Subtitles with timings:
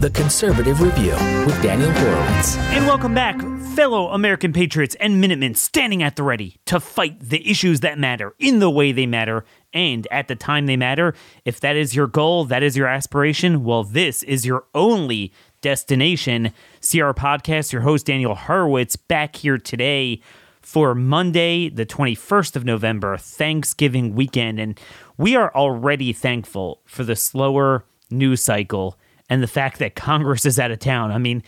[0.00, 1.12] The Conservative Review
[1.46, 2.56] with Daniel Horowitz.
[2.56, 3.40] And welcome back,
[3.74, 8.34] fellow American patriots and Minutemen standing at the ready to fight the issues that matter
[8.38, 11.14] in the way they matter and at the time they matter.
[11.44, 16.52] If that is your goal, that is your aspiration, well, this is your only destination.
[16.80, 20.20] CR Podcast, your host, Daniel Horowitz, back here today
[20.60, 24.58] for Monday, the 21st of November, Thanksgiving weekend.
[24.60, 24.78] And
[25.16, 28.98] we are already thankful for the slower news cycle
[29.30, 31.12] and the fact that Congress is out of town.
[31.12, 31.42] I mean,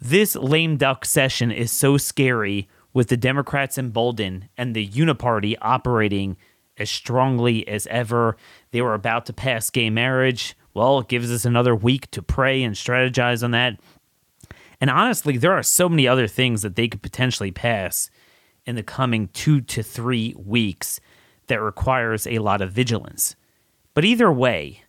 [0.00, 6.36] this lame duck session is so scary with the Democrats emboldened and the uniparty operating
[6.76, 8.36] as strongly as ever.
[8.72, 10.56] They were about to pass gay marriage.
[10.74, 13.78] Well, it gives us another week to pray and strategize on that.
[14.80, 18.10] And honestly, there are so many other things that they could potentially pass
[18.64, 21.00] in the coming two to three weeks
[21.46, 23.34] that requires a lot of vigilance.
[23.94, 24.82] But either way,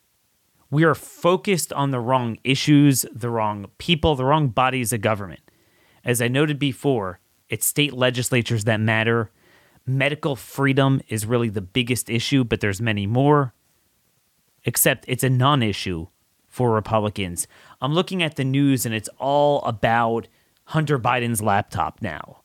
[0.72, 5.42] we are focused on the wrong issues, the wrong people, the wrong bodies of government.
[6.04, 9.32] As I noted before, it's state legislatures that matter.
[9.86, 13.54] Medical freedom is really the biggest issue, but there's many more.
[14.64, 16.08] Except it's a non issue
[16.48, 17.48] for Republicans.
[17.82, 20.28] I'm looking at the news and it's all about
[20.66, 22.42] Hunter Biden's laptop now.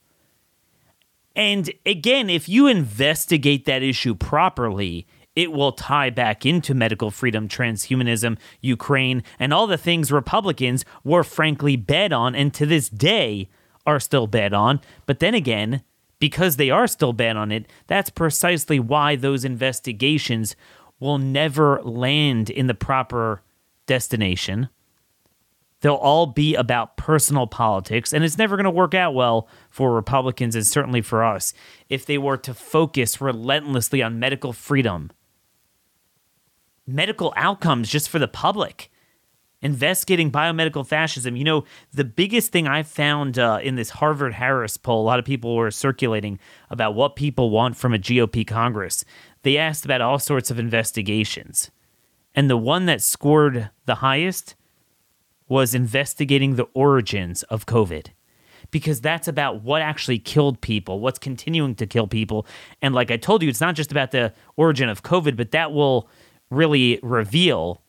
[1.36, 7.48] And again, if you investigate that issue properly, it will tie back into medical freedom,
[7.48, 13.48] transhumanism, Ukraine, and all the things Republicans were frankly bet on and to this day
[13.86, 14.80] are still bet on.
[15.06, 15.82] But then again,
[16.18, 20.56] because they are still bet on it, that's precisely why those investigations
[21.00, 23.42] will never land in the proper
[23.86, 24.68] destination.
[25.80, 29.92] They'll all be about personal politics, and it's never going to work out well for
[29.92, 31.52] Republicans and certainly for us
[31.90, 35.10] if they were to focus relentlessly on medical freedom
[36.86, 38.90] medical outcomes just for the public.
[39.62, 41.36] Investigating biomedical fascism.
[41.36, 45.18] You know, the biggest thing I found uh, in this Harvard Harris poll, a lot
[45.18, 49.06] of people were circulating about what people want from a GOP Congress.
[49.42, 51.70] They asked about all sorts of investigations.
[52.34, 54.54] And the one that scored the highest
[55.48, 58.08] was investigating the origins of COVID
[58.70, 62.46] because that's about what actually killed people, what's continuing to kill people.
[62.82, 65.72] And like I told you, it's not just about the origin of COVID, but that
[65.72, 66.08] will
[66.54, 67.82] really reveal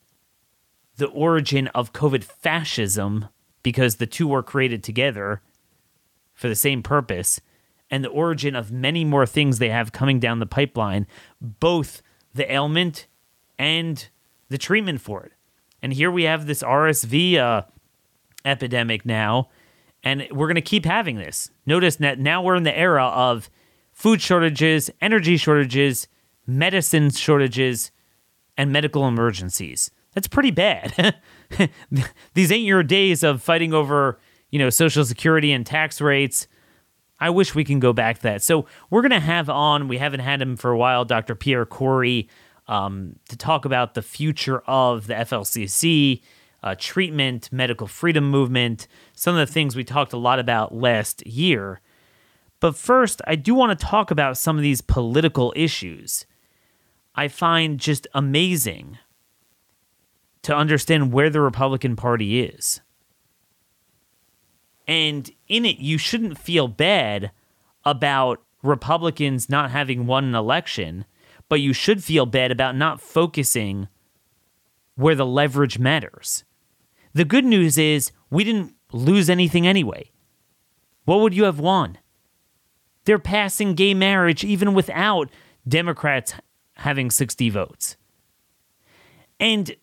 [0.97, 3.27] the origin of COVID fascism
[3.63, 5.41] because the two were created together
[6.33, 7.41] for the same purpose
[7.89, 11.07] and the origin of many more things they have coming down the pipeline,
[11.41, 12.01] both
[12.33, 13.07] the ailment
[13.57, 14.09] and
[14.49, 15.31] the treatment for it.
[15.81, 17.63] And here we have this RSV uh,
[18.43, 19.49] epidemic now,
[20.03, 21.51] and we're going to keep having this.
[21.65, 23.49] Notice that now we're in the era of
[23.91, 26.07] food shortages, energy shortages,
[26.45, 27.91] medicine shortages,
[28.57, 29.91] and medical emergencies.
[30.13, 31.15] That's pretty bad.
[32.33, 36.47] These ain't your days of fighting over, you know, social security and tax rates.
[37.19, 38.41] I wish we can go back to that.
[38.41, 41.35] So we're to have on, we haven't had him for a while, Dr.
[41.35, 42.29] Pierre Kory,
[42.67, 46.21] um, to talk about the future of the FLCCC,
[46.63, 51.25] uh, treatment, medical freedom movement, some of the things we talked a lot about last
[51.27, 51.81] year.
[52.59, 56.25] But first, I do want to talk about some of these political issues.
[57.15, 58.97] I find just amazing
[60.43, 62.81] to understand where the Republican Party is.
[64.87, 67.31] And in it, you shouldn't feel bad
[67.83, 71.05] about Republicans not having won an election,
[71.49, 73.87] but you should feel bad about not focusing
[74.95, 76.43] where the leverage matters.
[77.13, 80.11] The good news is we didn't lose anything anyway.
[81.05, 81.97] What would you have won?
[83.05, 85.29] They're passing gay marriage even without
[85.67, 86.33] Democrats
[86.77, 87.97] having 60 votes.
[89.39, 89.75] And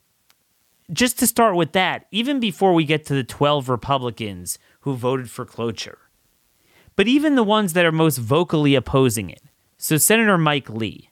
[0.93, 5.31] just to start with that, even before we get to the 12 Republicans who voted
[5.31, 5.99] for cloture,
[6.97, 9.43] but even the ones that are most vocally opposing it.
[9.79, 11.11] So, Senator Mike Lee,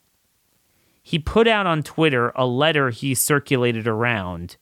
[1.02, 4.56] he put out on Twitter a letter he circulated around.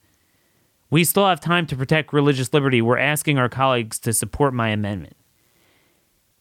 [0.91, 2.81] We still have time to protect religious liberty.
[2.81, 5.17] We're asking our colleagues to support my amendment.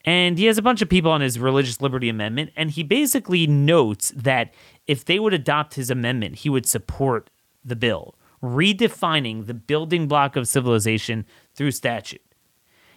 [0.08, 3.46] And he has a bunch of people on his religious liberty amendment, and he basically
[3.46, 4.54] notes that
[4.88, 7.30] if they would adopt his amendment, he would support
[7.66, 11.26] the bill, redefining the building block of civilization
[11.56, 12.22] through statute.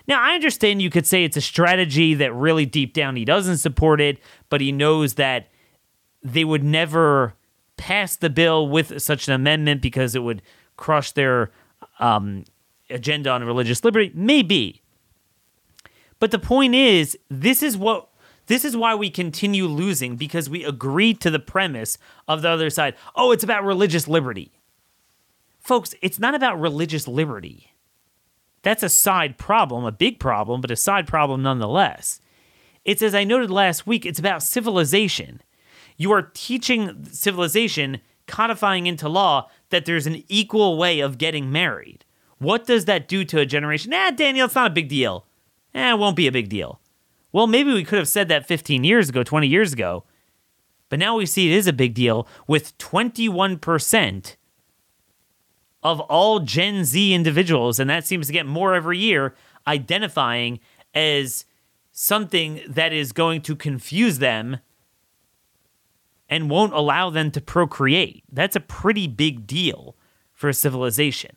[0.06, 3.58] Now, I understand you could say it's a strategy that really deep down he doesn't
[3.58, 4.18] support it,
[4.48, 5.48] but he knows that
[6.22, 7.34] they would never
[7.76, 10.42] pass the bill with such an amendment because it would
[10.76, 11.50] crush their
[11.98, 12.44] um,
[12.88, 14.12] agenda on religious liberty.
[14.14, 14.79] Maybe.
[16.20, 18.06] But the point is, this is what
[18.46, 22.68] this is why we continue losing because we agree to the premise of the other
[22.68, 22.94] side.
[23.14, 24.52] Oh, it's about religious liberty.
[25.60, 27.74] Folks, it's not about religious liberty.
[28.62, 32.20] That's a side problem, a big problem, but a side problem nonetheless.
[32.84, 35.42] It's as I noted last week, it's about civilization.
[35.96, 42.04] You are teaching civilization, codifying into law that there's an equal way of getting married.
[42.38, 43.92] What does that do to a generation?
[43.94, 45.26] Ah, Daniel, it's not a big deal.
[45.74, 46.80] Eh, it won't be a big deal.
[47.32, 50.04] Well, maybe we could have said that 15 years ago, 20 years ago.
[50.88, 54.36] But now we see it is a big deal with 21%
[55.82, 59.34] of all Gen Z individuals, and that seems to get more every year,
[59.66, 60.60] identifying
[60.94, 61.46] as
[61.92, 64.58] something that is going to confuse them
[66.28, 68.24] and won't allow them to procreate.
[68.30, 69.96] That's a pretty big deal
[70.32, 71.36] for a civilization.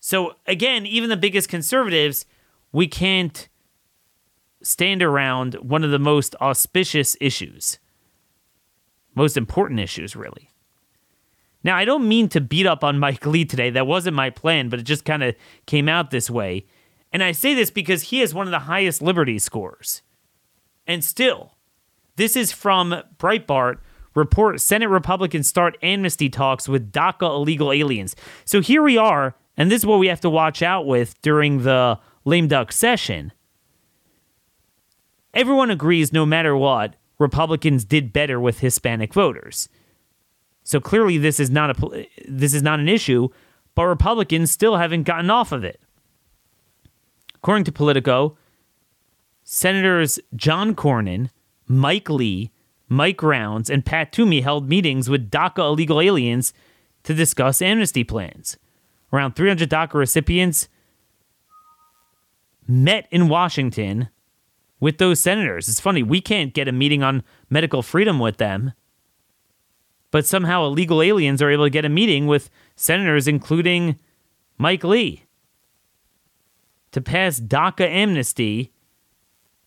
[0.00, 2.26] So, again, even the biggest conservatives,
[2.76, 3.48] we can't
[4.62, 7.78] stand around one of the most auspicious issues,
[9.14, 10.50] most important issues, really.
[11.64, 13.70] Now, I don't mean to beat up on Mike Lee today.
[13.70, 15.34] That wasn't my plan, but it just kind of
[15.64, 16.66] came out this way.
[17.14, 20.02] And I say this because he has one of the highest liberty scores.
[20.86, 21.56] And still,
[22.16, 23.78] this is from Breitbart.
[24.14, 28.14] Report Senate Republicans start amnesty talks with DACA illegal aliens.
[28.44, 31.62] So here we are, and this is what we have to watch out with during
[31.62, 33.32] the lame duck session
[35.36, 39.68] everyone agrees no matter what, Republicans did better with Hispanic voters.
[40.64, 43.28] So clearly this is not a this is not an issue,
[43.76, 45.80] but Republicans still haven't gotten off of it.
[47.36, 48.36] According to Politico,
[49.44, 51.30] Senators John Cornyn,
[51.68, 52.50] Mike Lee,
[52.88, 56.52] Mike Rounds, and Pat Toomey held meetings with DACA illegal aliens
[57.04, 58.56] to discuss amnesty plans.
[59.12, 60.68] Around 300 DACA recipients
[62.66, 64.08] met in Washington
[64.80, 65.68] with those senators.
[65.68, 68.72] It's funny, we can't get a meeting on medical freedom with them,
[70.10, 73.98] but somehow illegal aliens are able to get a meeting with senators, including
[74.58, 75.24] Mike Lee,
[76.92, 78.72] to pass DACA amnesty,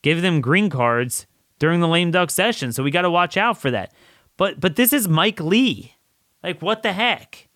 [0.02, 1.28] give them green cards
[1.60, 2.72] during the lame duck session.
[2.72, 3.94] So we got to watch out for that.
[4.38, 5.96] But but this is Mike Lee.
[6.42, 7.50] Like what the heck?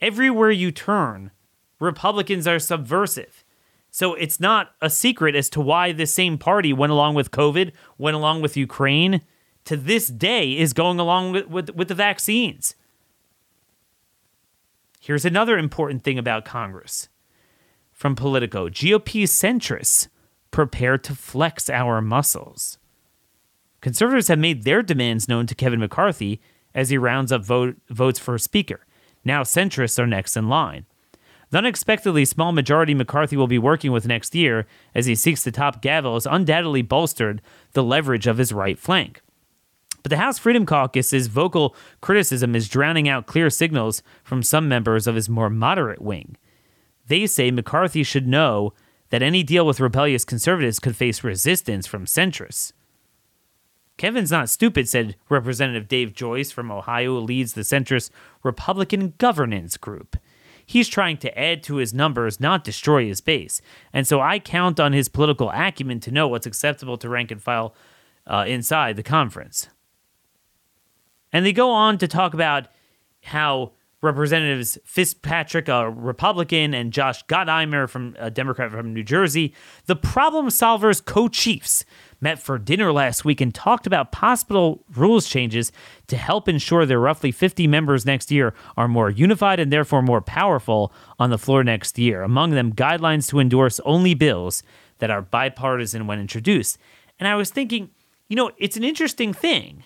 [0.00, 1.30] Everywhere you turn,
[1.78, 3.44] Republicans are subversive.
[3.90, 7.72] So it's not a secret as to why this same party went along with COVID,
[7.96, 9.22] went along with Ukraine,
[9.64, 12.74] to this day is going along with, with, with the vaccines.
[15.00, 17.08] Here's another important thing about Congress
[17.92, 20.08] from Politico GOP centrists
[20.50, 22.78] prepare to flex our muscles.
[23.80, 26.40] Conservatives have made their demands known to Kevin McCarthy
[26.74, 28.86] as he rounds up vote, votes for Speaker.
[29.24, 30.86] Now centrists are next in line.
[31.50, 35.52] The unexpectedly small majority McCarthy will be working with next year as he seeks to
[35.52, 37.40] top gavel has undoubtedly bolstered
[37.72, 39.22] the leverage of his right flank.
[40.02, 45.06] But the House Freedom Caucus's vocal criticism is drowning out clear signals from some members
[45.06, 46.36] of his more moderate wing.
[47.06, 48.74] They say McCarthy should know
[49.10, 52.72] that any deal with rebellious conservatives could face resistance from centrists.
[53.96, 58.10] Kevin's not stupid, said Representative Dave Joyce from Ohio, who leads the centrist
[58.44, 60.16] Republican Governance Group
[60.68, 63.62] he's trying to add to his numbers, not destroy his base.
[63.90, 67.42] And so I count on his political acumen to know what's acceptable to rank and
[67.42, 67.74] file
[68.26, 69.68] uh, inside the conference.
[71.32, 72.68] And they go on to talk about
[73.22, 73.72] how
[74.02, 79.54] Representatives Fitzpatrick, a Republican, and Josh Gottheimer from a Democrat from New Jersey,
[79.86, 81.84] the problem solvers co chiefs,
[82.20, 85.72] met for dinner last week and talked about possible rules changes
[86.06, 90.20] to help ensure their roughly 50 members next year are more unified and therefore more
[90.20, 92.22] powerful on the floor next year.
[92.22, 94.62] Among them, guidelines to endorse only bills
[94.98, 96.78] that are bipartisan when introduced.
[97.18, 97.90] And I was thinking,
[98.28, 99.84] you know, it's an interesting thing.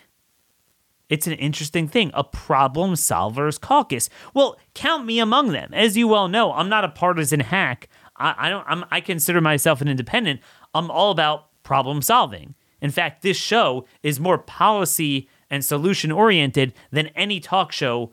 [1.09, 4.09] It's an interesting thing, a problem solvers caucus.
[4.33, 5.75] Well, count me among them.
[5.75, 7.89] As you well know, I'm not a partisan hack.
[8.17, 8.65] I, I don't.
[8.67, 10.41] I'm, I consider myself an independent.
[10.73, 12.55] I'm all about problem solving.
[12.81, 18.13] In fact, this show is more policy and solution oriented than any talk show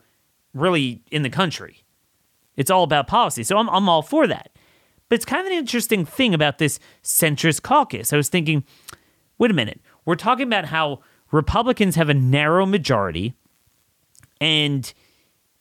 [0.54, 1.82] really in the country.
[2.56, 3.42] It's all about policy.
[3.42, 4.50] So I'm, I'm all for that.
[5.08, 8.12] But it's kind of an interesting thing about this centrist caucus.
[8.12, 8.64] I was thinking,
[9.38, 9.80] wait a minute.
[10.04, 11.00] We're talking about how
[11.32, 13.34] Republicans have a narrow majority
[14.40, 14.92] and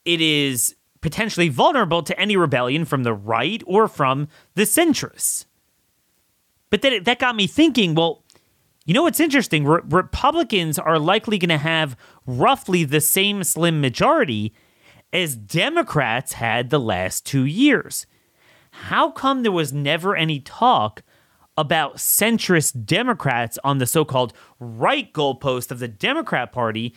[0.06, 5.46] it is potentially vulnerable to any rebellion from the right or from the centrists.
[6.70, 8.24] But then that got me thinking well,
[8.86, 9.66] you know what's interesting?
[9.66, 11.96] Re- Republicans are likely going to have
[12.26, 14.54] roughly the same slim majority
[15.12, 18.06] as Democrats had the last two years.
[18.72, 21.02] How come there was never any talk
[21.58, 26.96] about centrist Democrats on the so called right goalpost of the Democrat Party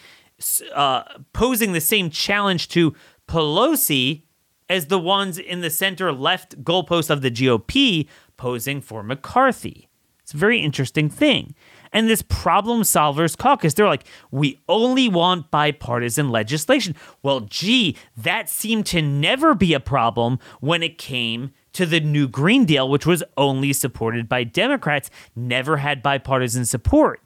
[0.74, 1.02] uh,
[1.32, 2.94] posing the same challenge to
[3.26, 4.22] Pelosi
[4.68, 8.08] as the ones in the center left goalpost of the GOP
[8.42, 9.88] posing for McCarthy?
[10.24, 11.54] It's a very interesting thing.
[11.92, 16.96] And this problem solvers caucus, they're like, we only want bipartisan legislation.
[17.22, 22.26] Well, gee, that seemed to never be a problem when it came to the new
[22.26, 27.20] Green Deal, which was only supported by Democrats, never had bipartisan support.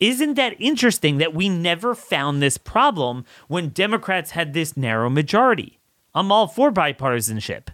[0.00, 5.78] Isn't that interesting that we never found this problem when Democrats had this narrow majority?
[6.12, 7.68] I'm all for bipartisanship.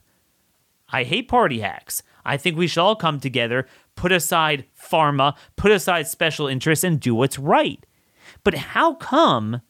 [0.91, 2.03] I hate party hacks.
[2.27, 7.01] I think we should all come together, put aside pharma, put aside special interests, and
[7.01, 7.85] do what's right.
[8.45, 9.63] But how come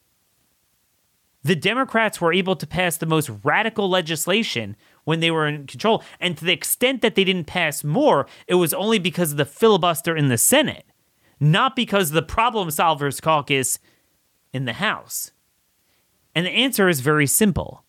[1.44, 6.02] the Democrats were able to pass the most radical legislation when they were in control?
[6.18, 9.44] And to the extent that they didn't pass more, it was only because of the
[9.44, 10.86] filibuster in the Senate,
[11.38, 13.78] not because of the problem solvers caucus
[14.52, 15.30] in the House.
[16.34, 17.85] And the answer is very simple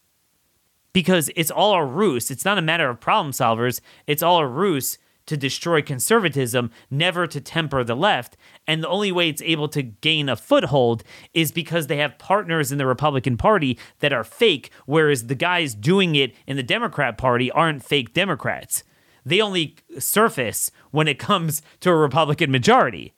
[0.98, 2.32] because it's all a ruse.
[2.32, 7.28] It's not a matter of problem solvers, it's all a ruse to destroy conservatism, never
[7.28, 8.36] to temper the left.
[8.66, 11.04] And the only way it's able to gain a foothold
[11.36, 15.76] is because they have partners in the Republican Party that are fake, whereas the guys
[15.76, 18.84] doing it in the Democrat Party aren't fake Democrats.
[19.24, 23.14] They only surface when it comes to a Republican majority.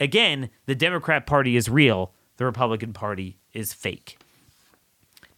[0.00, 4.16] Again, the Democrat Party is real, the Republican Party is fake.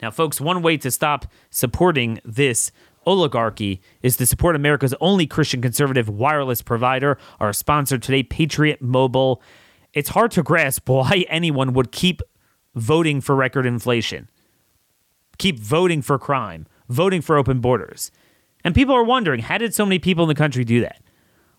[0.02, 2.72] Now, folks, one way to stop supporting this
[3.06, 9.42] oligarchy is to support America's only Christian conservative wireless provider, our sponsor today, Patriot Mobile.
[9.92, 12.22] It's hard to grasp why anyone would keep
[12.74, 14.28] voting for record inflation,
[15.38, 18.10] keep voting for crime, voting for open borders.
[18.62, 21.02] And people are wondering, how did so many people in the country do that?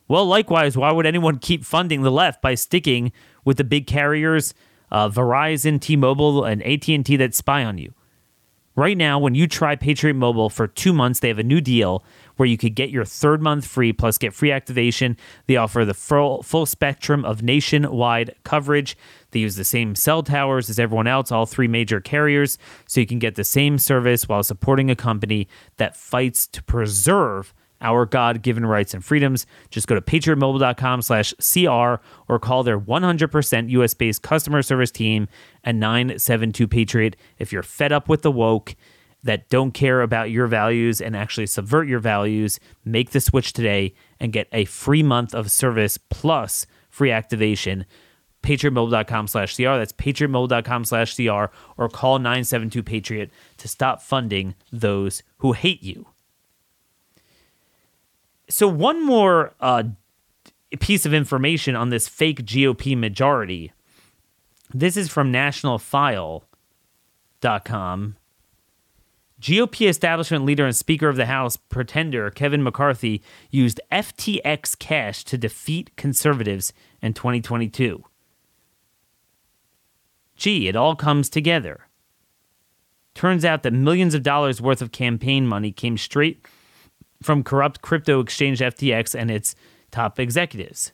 [0.08, 3.12] Well, likewise, why would anyone keep funding the left by sticking
[3.44, 4.54] with the big carriers,
[4.92, 7.94] uh, Verizon, T-Mobile, and AT&T that spy on you?
[8.76, 12.06] Right now, when you try Patriot Mobile for two months, they have a new deal
[12.38, 15.18] where you could get your third month free plus get free activation.
[15.48, 18.98] They offer the full, full spectrum of nationwide coverage.
[19.32, 23.08] They use the same cell towers as everyone else, all three major carriers, so you
[23.08, 28.66] can get the same service while supporting a company that fights to preserve our God-given
[28.66, 29.46] rights and freedoms.
[29.70, 35.28] Just go to patriotmobile.com slash CR or call their 100% US-based customer service team
[35.64, 38.76] at 972-PATRIOT if you're fed up with the woke
[39.24, 42.60] that don't care about your values and actually subvert your values.
[42.86, 47.86] Make the switch today and get a free month of service plus free activation
[48.42, 49.64] patriotmobile.com slash CR.
[49.64, 51.46] That's patriotmobile.com slash CR
[51.78, 56.08] or call 972 Patriot to stop funding those who hate you.
[58.52, 59.84] So one more uh,
[60.82, 63.72] piece of information on this fake GOP majority.
[64.74, 68.18] This is from nationalfile.com.
[69.40, 75.38] GOP establishment leader and Speaker of the House pretender Kevin McCarthy used FTX cash to
[75.38, 78.04] defeat conservatives in 2022.
[80.36, 81.88] Gee, it all comes together.
[83.16, 86.46] Turns out that millions of dollars worth of campaign money came straight
[87.22, 89.56] from corrupt crypto exchange FTX and its
[89.92, 90.92] top executives.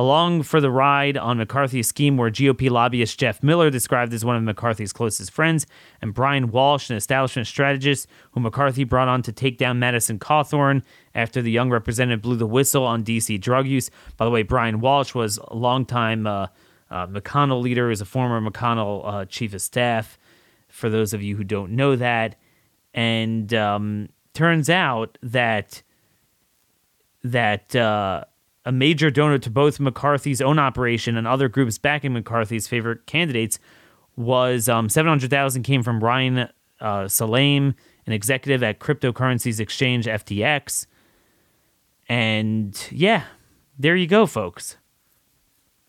[0.00, 4.36] Along for the ride on McCarthy's scheme were GOP lobbyist Jeff Miller, described as one
[4.36, 5.66] of McCarthy's closest friends,
[6.00, 10.84] and Brian Walsh, an establishment strategist who McCarthy brought on to take down Madison Cawthorn
[11.16, 13.90] after the young representative blew the whistle on DC drug use.
[14.16, 16.46] By the way, Brian Walsh was a longtime uh,
[16.92, 20.16] uh, McConnell leader, is a former McConnell uh, chief of staff,
[20.68, 22.36] for those of you who don't know that.
[22.94, 25.82] And um, turns out that
[27.24, 28.24] that uh,
[28.64, 33.58] a major donor to both McCarthy's own operation and other groups backing McCarthy's favorite candidates
[34.16, 36.48] was um, 700,000 came from Ryan
[36.80, 37.08] uh,
[38.06, 40.86] an executive at cryptocurrencies exchange FTX.
[42.08, 43.24] And yeah,
[43.78, 44.76] there you go, folks.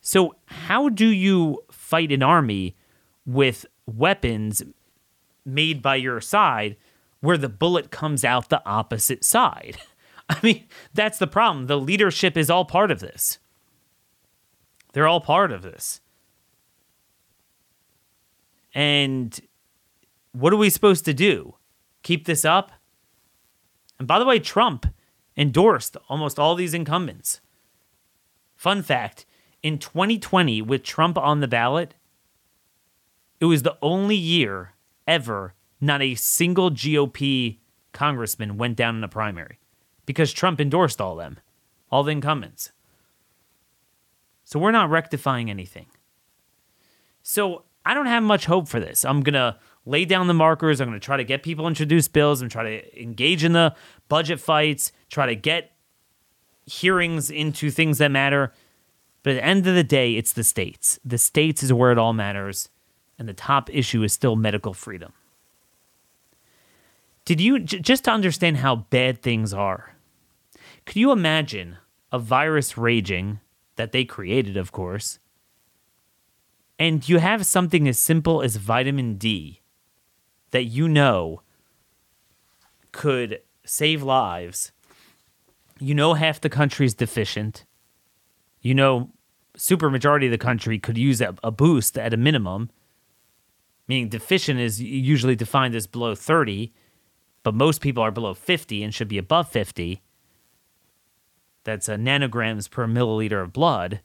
[0.01, 2.75] So, how do you fight an army
[3.25, 4.63] with weapons
[5.45, 6.77] made by your side
[7.21, 9.77] where the bullet comes out the opposite side.
[10.29, 11.67] I mean, that's the problem.
[11.67, 13.39] The leadership is all part of this.
[14.93, 16.01] They're all part of this.
[18.73, 19.39] And
[20.31, 21.55] what are we supposed to do?
[22.03, 22.71] Keep this up?
[23.97, 24.85] And by the way, Trump
[25.35, 27.41] endorsed almost all these incumbents.
[28.55, 29.25] Fun fact
[29.61, 31.95] in 2020, with Trump on the ballot,
[33.39, 34.73] it was the only year
[35.07, 37.57] ever not a single GOP
[37.93, 39.59] congressman went down in a primary
[40.05, 41.39] because Trump endorsed all them,
[41.91, 42.71] all the incumbents.
[44.43, 45.85] So we're not rectifying anything.
[47.21, 49.05] So I don't have much hope for this.
[49.05, 50.81] I'm going to lay down the markers.
[50.81, 53.75] I'm going to try to get people introduced bills and try to engage in the
[54.07, 55.71] budget fights, try to get
[56.65, 58.53] hearings into things that matter.
[59.23, 60.99] But at the end of the day, it's the states.
[61.03, 62.69] The states is where it all matters.
[63.17, 65.13] And the top issue is still medical freedom.
[67.29, 69.93] Did you, j- just to understand how bad things are,
[70.87, 71.77] could you imagine
[72.11, 73.39] a virus raging
[73.75, 75.19] that they created, of course,
[76.79, 79.61] and you have something as simple as vitamin D
[80.49, 81.43] that you know
[82.91, 84.71] could save lives?
[85.79, 87.63] You know, half the country is deficient.
[88.59, 89.11] You know,
[89.55, 92.71] super majority of the country could use a, a boost at a minimum.
[93.87, 96.73] Meaning, deficient is usually defined as below 30
[97.49, 100.03] but most people are below 50 and should be above 50.
[101.63, 104.01] That's nanograms per milliliter of blood.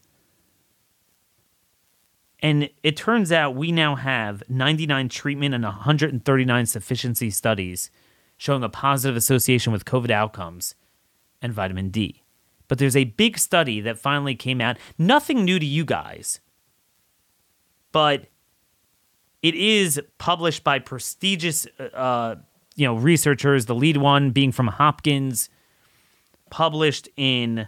[2.41, 7.91] And it turns out we now have 99 treatment and 139 sufficiency studies
[8.39, 10.75] showing a positive association with COVID outcomes
[11.43, 12.23] and vitamin D.
[12.67, 16.41] But there's a big study that finally came out, nothing new to you guys,
[17.93, 18.25] but
[19.43, 22.37] it is published by prestigious uh,
[22.75, 23.67] you know researchers.
[23.67, 25.51] The lead one being from Hopkins,
[26.51, 27.67] published in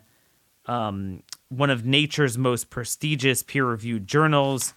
[0.66, 4.75] um, one of Nature's most prestigious peer-reviewed journals.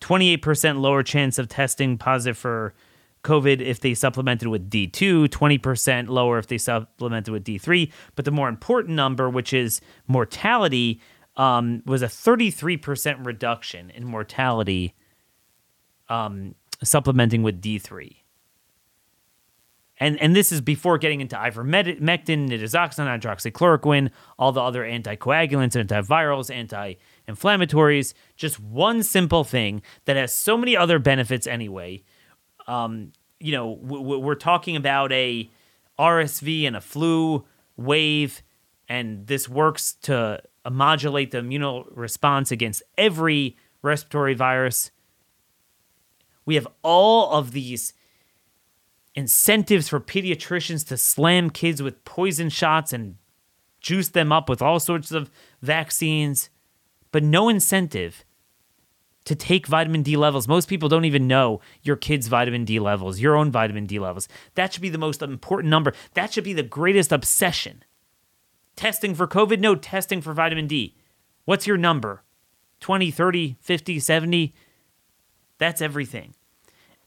[0.00, 2.74] 28% lower chance of testing positive for
[3.22, 7.92] COVID if they supplemented with D2, 20% lower if they supplemented with D3.
[8.16, 11.00] But the more important number, which is mortality,
[11.36, 14.94] um, was a 33% reduction in mortality
[16.08, 18.19] um, supplementing with D3
[20.00, 22.00] and and this is before getting into ivermectin,
[22.48, 28.14] nitazoxanide, hydroxychloroquine, all the other anticoagulants, antivirals, anti-inflammatories.
[28.34, 32.02] Just one simple thing that has so many other benefits anyway.
[32.66, 35.50] Um, you know, we're talking about a
[35.98, 37.44] RSV and a flu
[37.76, 38.42] wave,
[38.88, 44.90] and this works to modulate the immune response against every respiratory virus.
[46.46, 47.92] We have all of these
[49.14, 53.16] incentives for pediatricians to slam kids with poison shots and
[53.80, 55.30] juice them up with all sorts of
[55.62, 56.50] vaccines,
[57.12, 58.24] but no incentive
[59.24, 60.48] to take vitamin D levels.
[60.48, 64.28] Most people don't even know your kid's vitamin D levels, your own vitamin D levels.
[64.54, 65.92] That should be the most important number.
[66.14, 67.82] That should be the greatest obsession.
[68.76, 69.60] Testing for COVID?
[69.60, 70.96] No, testing for vitamin D.
[71.44, 72.22] What's your number?
[72.80, 74.54] 20, 30, 50, 70?
[75.58, 76.34] That's everything.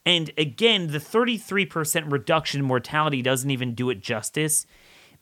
[0.06, 4.66] And again, the 33% reduction in mortality doesn't even do it justice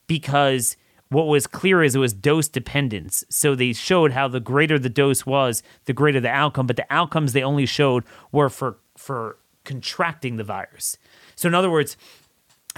[0.06, 0.76] because
[1.08, 3.24] what was clear is it was dose dependence.
[3.28, 6.86] So they showed how the greater the dose was, the greater the outcome, but the
[6.90, 10.96] outcomes they only showed were for for contracting the virus.
[11.36, 11.96] So in other words,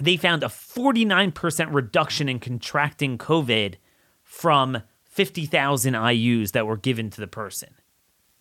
[0.00, 3.76] they found a 49% reduction in contracting COVID
[4.22, 7.74] from 50,000 IUs that were given to the person.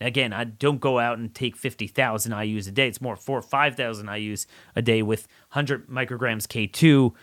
[0.04, 2.88] Again, I don't go out and take 50,000 IUs a day.
[2.88, 7.14] It's more 4 or 5,000 IUs a day with 100 micrograms K2.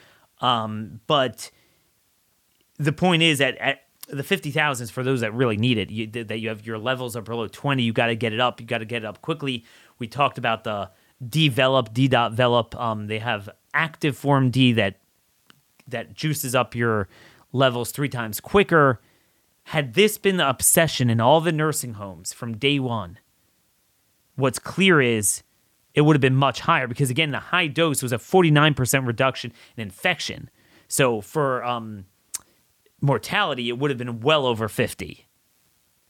[0.45, 1.51] Um, but
[2.79, 5.91] the point is that at the 50,000 is for those that really need it.
[5.91, 7.83] You, that you have your levels are below 20.
[7.83, 8.61] You got to get it up.
[8.61, 9.65] You got to get it up quickly.
[9.99, 10.91] We talked about the
[11.27, 12.75] develop, D.velop.
[12.81, 14.97] Um, they have active form D that
[15.87, 17.09] that juices up your
[17.53, 19.01] levels three times quicker
[19.71, 23.21] had this been the obsession in all the nursing homes from day one,
[24.35, 25.45] what's clear is
[25.95, 29.53] it would have been much higher because, again, the high dose was a 49% reduction
[29.77, 30.51] in infection.
[30.89, 32.07] So for um,
[33.01, 35.29] mortality, it would have been well over 50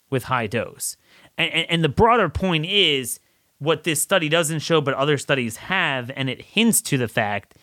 [0.08, 0.96] with high dose.
[1.36, 3.20] And, and, and the broader point is
[3.58, 7.56] what this study doesn't show, but other studies have, and it hints to the fact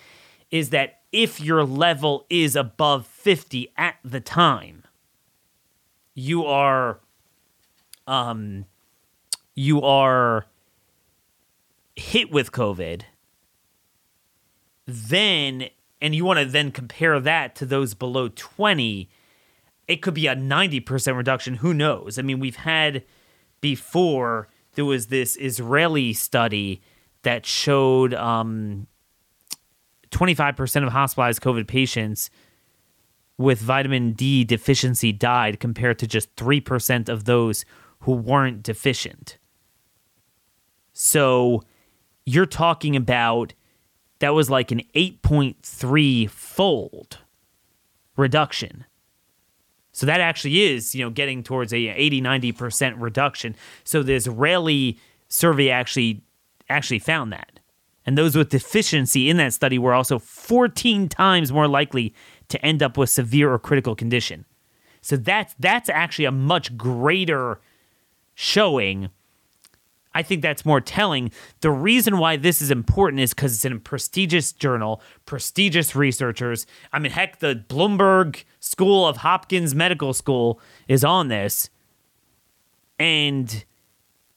[0.51, 4.76] is that if your level is above 50 at the time,
[6.17, 6.99] you are
[8.08, 8.65] um
[9.53, 10.47] you are
[11.95, 13.03] hit with COVID,
[14.86, 15.69] then
[16.01, 19.10] and you want to then compare that to those below 20,
[19.88, 21.56] it could be a 90% reduction.
[21.56, 22.19] Who knows?
[22.19, 23.03] I mean, we've had
[23.62, 26.82] before there was this Israeli study
[27.23, 28.88] that showed um,
[30.12, 32.30] 25% of hospitalized COVID patients
[33.38, 37.65] with vitamin D deficiency died compared to just 3% of those
[38.02, 39.38] who weren't deficient.
[40.93, 41.63] So
[42.26, 43.54] you're talking about
[44.19, 47.19] that was like an 8.3 fold
[48.15, 48.86] reduction.
[49.91, 53.56] So that actually is, you know, getting towards a 80 90% reduction.
[53.84, 56.21] So the Israeli survey actually
[56.69, 57.60] actually found that.
[58.06, 62.13] And those with deficiency in that study were also 14 times more likely
[62.49, 64.45] to end up with severe or critical condition.
[65.01, 67.60] So that's that's actually a much greater
[68.36, 69.10] showing
[70.17, 71.31] I think that's more telling.
[71.62, 76.65] The reason why this is important is because it's in a prestigious journal, prestigious researchers.
[76.91, 81.69] I mean, heck, the Bloomberg School of Hopkins Medical School is on this,
[82.97, 83.63] and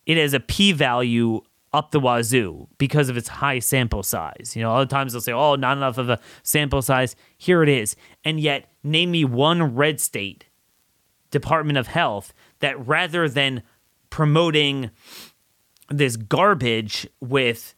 [0.04, 1.40] it has a p value
[1.72, 4.54] up the wazoo because of its high sample size.
[4.56, 7.14] You know, other times they'll say, oh, not enough of a sample size.
[7.38, 7.96] Here it is.
[8.24, 10.46] And yet, name me one red state
[11.30, 13.62] Department of Health that rather than
[14.10, 14.90] promoting
[15.88, 17.74] this garbage with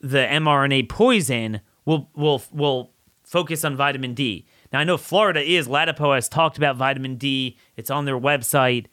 [0.00, 2.92] the mRNA poison will will will
[3.24, 4.46] focus on vitamin D.
[4.72, 7.58] Now I know Florida is Ladapo has talked about vitamin D.
[7.76, 8.86] It's on their website.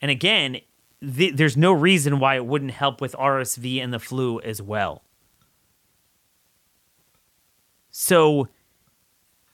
[0.00, 0.60] And again,
[1.00, 5.02] th- there's no reason why it wouldn't help with RSV and the flu as well.
[7.90, 8.48] So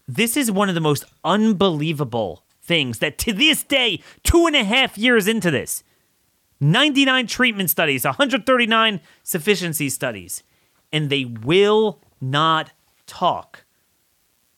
[0.06, 4.64] this is one of the most unbelievable things that to this day, two and a
[4.64, 5.82] half years into this,
[6.61, 10.42] 99 treatment studies, 139 sufficiency studies,
[10.92, 12.72] and they will not
[13.06, 13.64] talk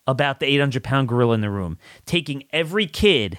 [0.07, 3.39] about the 800 pound gorilla in the room, taking every kid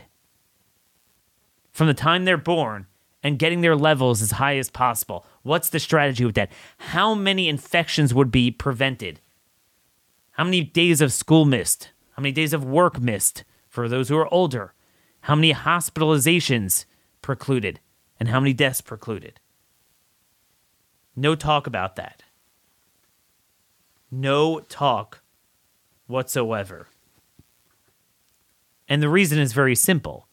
[1.72, 2.86] from the time they're born
[3.22, 5.26] and getting their levels as high as possible.
[5.44, 6.52] What's the strategy with that?
[6.78, 9.20] How many infections would be prevented?
[10.32, 11.92] How many days of school missed?
[12.12, 14.74] How many days of work missed for those who are older?
[15.22, 16.86] How many hospitalizations
[17.22, 17.80] precluded?
[18.20, 19.40] and how many deaths precluded.
[21.16, 22.24] No talk about that.
[24.12, 25.22] No talk
[26.08, 26.88] whatsoever.
[28.88, 30.28] And the reason is very simple.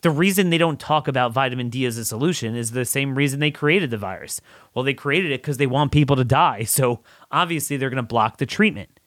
[0.00, 3.40] The reason they don't talk about vitamin D as a solution is the same reason
[3.40, 4.40] they created the virus.
[4.72, 6.64] Well, they created it because they want people to die.
[6.64, 7.00] So
[7.32, 9.00] obviously they're going to block the treatment.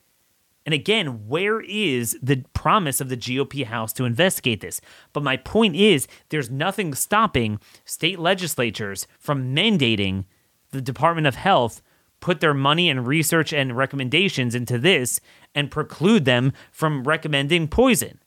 [0.65, 4.79] And again, where is the promise of the GOP House to investigate this?
[5.11, 10.25] But my point is, there's nothing stopping state legislatures from mandating
[10.71, 11.81] the Department of Health
[12.19, 15.19] put their money and research and recommendations into this
[15.55, 18.19] and preclude them from recommending poison.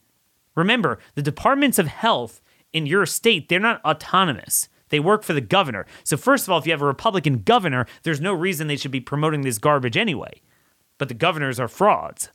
[0.57, 2.42] Remember, the departments of health
[2.75, 4.69] in your state, they're not autonomous.
[4.91, 5.87] They work for the governor.
[6.05, 8.91] So, first of all, if you have a Republican governor, there's no reason they should
[8.91, 10.43] be promoting this garbage anyway
[10.99, 12.31] but the governors are frauds.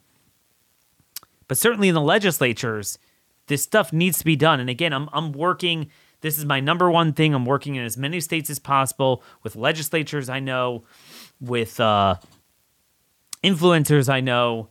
[1.47, 2.99] But certainly in the legislatures,
[3.47, 4.60] this stuff needs to be done.
[4.60, 5.89] And again, I'm, I'm working,
[6.21, 7.34] this is my number one thing.
[7.34, 10.84] I'm working in as many states as possible with legislatures I know,
[11.41, 12.15] with uh,
[13.43, 14.69] influencers I know,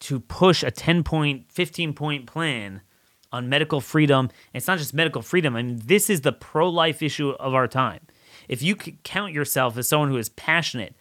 [0.00, 2.82] to push a 10 point, 15 point plan
[3.32, 4.26] on medical freedom.
[4.26, 7.54] And it's not just medical freedom, I mean, this is the pro life issue of
[7.54, 8.00] our time.
[8.48, 10.94] If you count yourself as someone who is passionate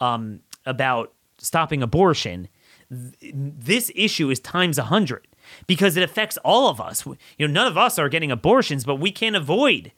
[0.00, 2.48] um, about stopping abortion,
[2.90, 5.28] th- this issue is times a 100
[5.66, 7.06] because it affects all of us.
[7.06, 9.92] You know, none of us are getting abortions, but we can't avoid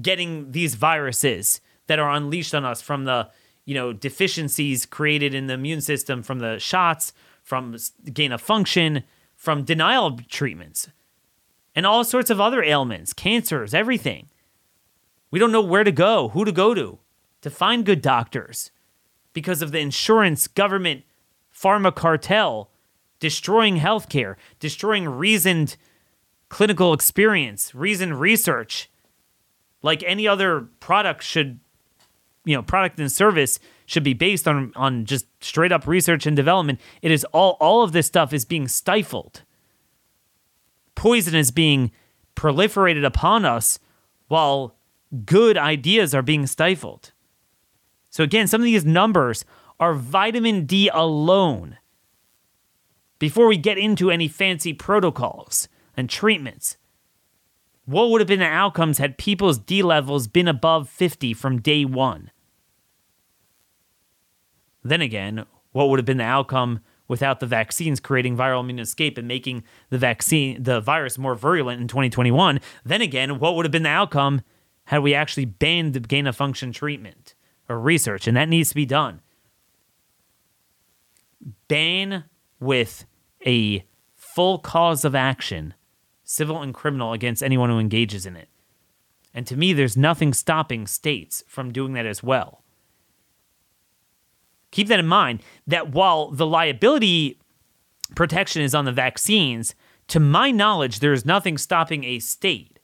[0.00, 3.28] getting these viruses that are unleashed on us from the,
[3.64, 7.76] you know, deficiencies created in the immune system from the shots, from
[8.12, 9.04] gain of function,
[9.42, 10.88] from denial treatments,
[11.74, 14.28] and all sorts of other ailments, cancers, everything.
[15.32, 17.00] We don't know where to go, who to go to,
[17.40, 18.70] to find good doctors
[19.32, 21.02] because of the insurance government
[21.52, 22.70] pharma cartel
[23.18, 25.76] destroying healthcare, destroying reasoned
[26.48, 28.92] clinical experience, reasoned research.
[29.82, 31.58] Like any other product should,
[32.44, 36.36] you know, product and service should be based on on just straight up research and
[36.36, 36.80] development.
[37.02, 39.42] It is all all of this stuff is being stifled.
[40.94, 41.92] Poison is being
[42.36, 43.78] proliferated upon us
[44.28, 44.76] while
[45.24, 47.12] good ideas are being stifled.
[48.10, 49.44] So again, some of these numbers
[49.80, 51.78] are vitamin D alone.
[53.18, 56.76] before we get into any fancy protocols and treatments,
[57.84, 61.84] what would have been the outcomes had people's D levels been above 50 from day
[61.84, 62.31] one?
[64.82, 69.18] Then again, what would have been the outcome without the vaccines creating viral immune escape
[69.18, 72.60] and making the vaccine the virus more virulent in 2021?
[72.84, 74.42] Then again, what would have been the outcome
[74.84, 77.34] had we actually banned the gain of function treatment
[77.68, 78.26] or research?
[78.26, 79.20] And that needs to be done.
[81.68, 82.24] Ban
[82.60, 83.04] with
[83.46, 85.74] a full cause of action,
[86.24, 88.48] civil and criminal, against anyone who engages in it.
[89.34, 92.61] And to me, there's nothing stopping states from doing that as well.
[94.72, 97.38] Keep that in mind that while the liability
[98.16, 99.74] protection is on the vaccines,
[100.08, 102.80] to my knowledge, there is nothing stopping a state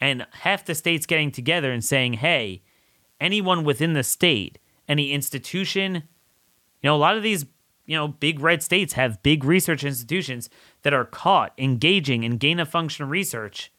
[0.00, 2.62] and half the states getting together and saying, hey,
[3.20, 5.94] anyone within the state, any institution,
[6.82, 7.46] you know, a lot of these
[7.88, 10.50] you know, big red states have big research institutions
[10.82, 13.72] that are caught engaging in gain of function research.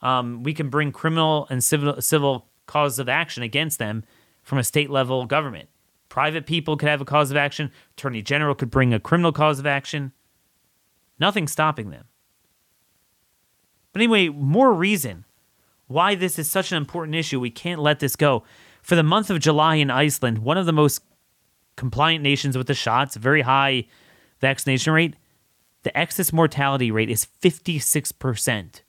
[0.00, 4.04] Um, we can bring criminal and civil civil causes of action against them
[4.42, 5.68] from a state level government.
[6.08, 7.70] Private people could have a cause of action.
[7.96, 10.12] Attorney General could bring a criminal cause of action.
[11.18, 12.06] Nothing stopping them.
[13.92, 15.24] But anyway, more reason
[15.86, 17.40] why this is such an important issue.
[17.40, 18.42] We can't let this go.
[18.82, 21.02] For the month of July in Iceland, one of the most
[21.76, 23.86] compliant nations with the shots, very high
[24.40, 25.16] vaccination rate,
[25.82, 28.82] the excess mortality rate is 56%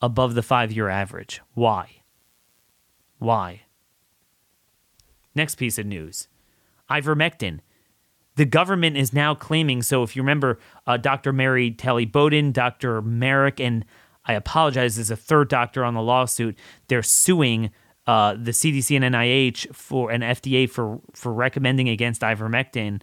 [0.00, 1.40] above the five year average.
[1.54, 2.02] Why?
[3.18, 3.62] Why?
[5.34, 6.28] Next piece of news
[6.90, 7.60] ivermectin.
[8.36, 9.82] The government is now claiming.
[9.82, 11.32] So, if you remember, uh, Dr.
[11.32, 13.00] Mary Talley Bowden, Dr.
[13.00, 13.84] Marik, and
[14.24, 16.58] I apologize, there's a third doctor on the lawsuit.
[16.88, 17.70] They're suing
[18.06, 23.00] uh, the CDC and NIH for an FDA for for recommending against ivermectin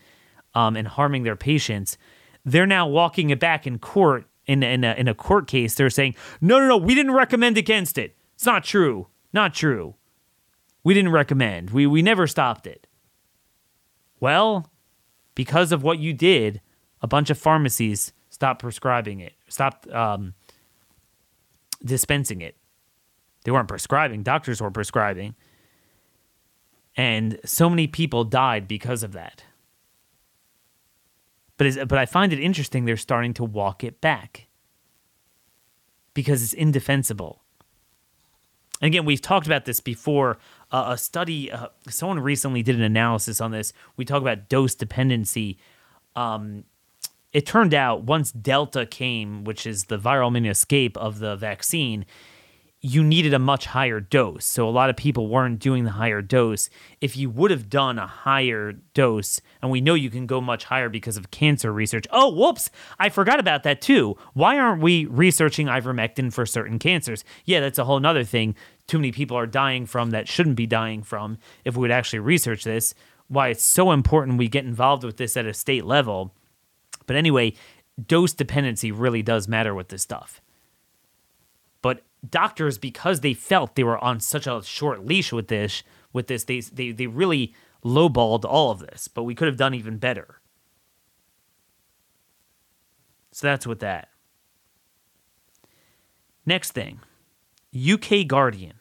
[0.54, 1.98] um, and harming their patients,
[2.46, 5.76] they're now walking it back in court in in a, in a court case.
[5.76, 8.16] They're saying, no, no, no, we didn't recommend against it.
[8.36, 9.08] It's not true.
[9.34, 9.96] Not true.
[10.84, 11.70] We didn't recommend.
[11.72, 12.88] We we never stopped it.
[14.20, 14.70] Well,
[15.36, 16.62] because of what you did,
[17.02, 20.34] a bunch of pharmacies stopped prescribing it, stopped um,
[21.84, 22.56] dispensing it.
[23.44, 25.36] They weren't prescribing, doctors were prescribing.
[26.98, 29.44] And so many people died because of that.
[31.58, 34.48] But, but I find it interesting they're starting to walk it back
[36.14, 37.42] because it's indefensible.
[38.82, 40.38] And again, we've talked about this before.
[40.72, 43.74] Uh, a study, uh, someone recently did an analysis on this.
[43.98, 45.58] We talk about dose dependency.
[46.16, 46.64] Um,
[47.34, 52.06] it turned out once Delta came, which is the viral immune escape of the vaccine,
[52.84, 54.44] you needed a much higher dose.
[54.44, 56.68] So a lot of people weren't doing the higher dose.
[57.00, 60.64] If you would have done a higher dose, and we know you can go much
[60.66, 62.08] higher because of cancer research.
[62.12, 64.18] Oh, whoops, I forgot about that too.
[64.34, 67.24] Why aren't we researching ivermectin for certain cancers?
[67.46, 68.56] Yeah, that's a whole nother thing.
[68.92, 72.20] Too many people are dying from that shouldn't be dying from if we would actually
[72.20, 72.94] research this.
[73.30, 76.36] Why it's so important we get involved with this at a state level.
[77.08, 77.54] But anyway,
[78.06, 80.42] dose dependency really does matter with this stuff.
[81.82, 86.28] But doctors because they felt they were on such a short leash with this with
[86.28, 89.98] this they they, they really lowballed all of this but we could have done even
[89.98, 90.42] better
[93.32, 94.10] so that's with that
[96.46, 97.00] next thing
[97.90, 98.74] uk guardian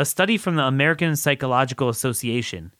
[0.00, 2.72] a study from the american psychological association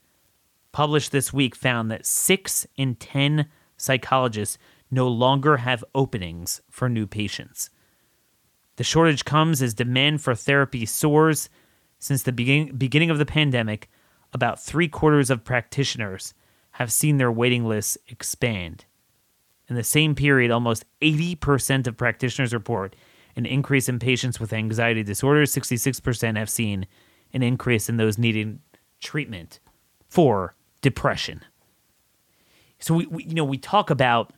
[0.72, 4.59] published this week found that 6 in 10 psychologists
[4.90, 7.70] no longer have openings for new patients
[8.80, 11.50] the shortage comes as demand for therapy soars.
[11.98, 13.90] Since the begin- beginning of the pandemic,
[14.33, 16.33] about three quarters of practitioners
[16.70, 18.87] have seen their waiting lists expand.
[19.68, 22.96] In the same period, almost 80% of practitioners report
[23.37, 25.54] an increase in patients with anxiety disorders.
[25.54, 26.87] 66% have seen
[27.32, 28.60] an increase in those needing
[29.00, 29.60] treatment
[30.08, 31.42] for depression.
[32.78, 34.32] So we, we you know we talk about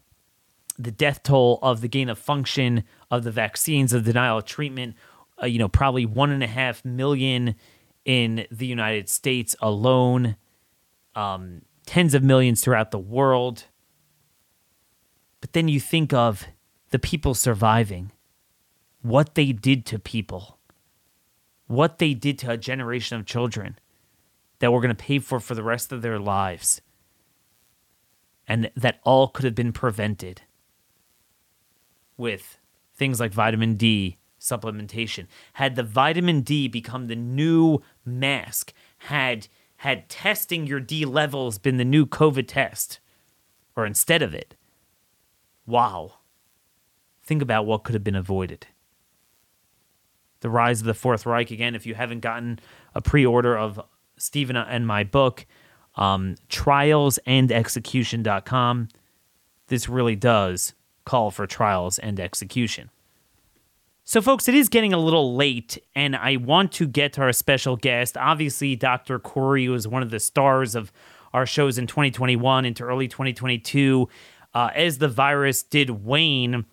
[0.78, 4.96] the death toll of the gain of function of the vaccines, of denial of treatment,
[5.42, 7.54] uh, you know, probably one and a half million
[8.04, 10.36] in the United States alone,
[11.14, 13.64] um, tens of millions throughout the world.
[15.40, 16.46] But then you think of
[16.90, 18.12] the people surviving,
[19.02, 20.58] what they did to people,
[21.72, 23.78] what they did to a generation of children
[24.58, 26.80] that we're going to pay for for the rest of their lives.
[28.46, 30.42] And that all could have been prevented
[32.16, 32.58] with
[32.94, 35.26] things like vitamin D supplementation.
[35.54, 41.76] Had the vitamin D become the new mask, had had testing your D levels been
[41.76, 43.00] the new COVID test,
[43.74, 44.54] or instead of it.
[45.66, 46.18] Wow.
[47.24, 48.66] Think about what could have been avoided.
[50.42, 51.50] The Rise of the Fourth Reich.
[51.50, 52.58] Again, if you haven't gotten
[52.94, 53.80] a pre order of
[54.18, 55.46] Stephen and my book,
[55.96, 58.88] um, trialsandexecution.com,
[59.68, 60.74] this really does
[61.04, 62.90] call for trials and execution.
[64.04, 67.32] So, folks, it is getting a little late, and I want to get to our
[67.32, 68.16] special guest.
[68.16, 69.18] Obviously, Dr.
[69.18, 70.92] Kory was one of the stars of
[71.32, 74.08] our shows in 2021 into early 2022.
[74.54, 76.66] Uh, as the virus did wane,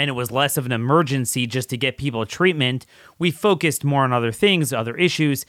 [0.00, 2.86] and it was less of an emergency just to get people treatment,
[3.18, 5.44] we focused more on other things, other issues.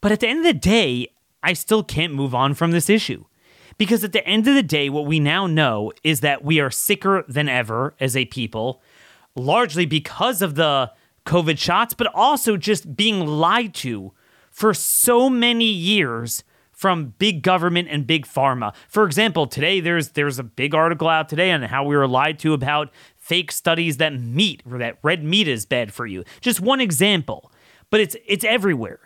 [0.00, 1.08] But at the end of the day,
[1.42, 3.24] I still can't move on from this issue.
[3.78, 6.70] Because at the end of the day, what we now know is that we are
[6.70, 8.80] sicker than ever as a people,
[9.34, 10.92] largely because of the
[11.26, 14.12] COVID shots, but also just being lied to
[14.52, 16.44] for so many years
[16.76, 18.72] from big government and big pharma.
[18.88, 22.38] For example, today there's there's a big article out today on how we were lied
[22.40, 22.92] to about
[23.26, 26.22] fake studies that meat that red meat is bad for you.
[26.40, 27.50] Just one example,
[27.90, 29.00] but it's it's everywhere.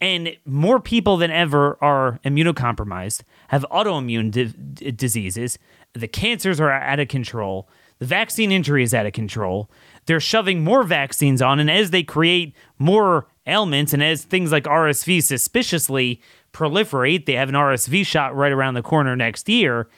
[0.00, 5.58] And more people than ever are immunocompromised, have autoimmune di- diseases.
[5.92, 7.68] The cancers are out of control.
[7.98, 9.70] The vaccine injury is out of control.
[10.06, 14.64] They're shoving more vaccines on, and as they create more ailments, and as things like
[14.64, 16.20] RSV suspiciously
[16.52, 19.88] proliferate, they have an RSV shot right around the corner next year.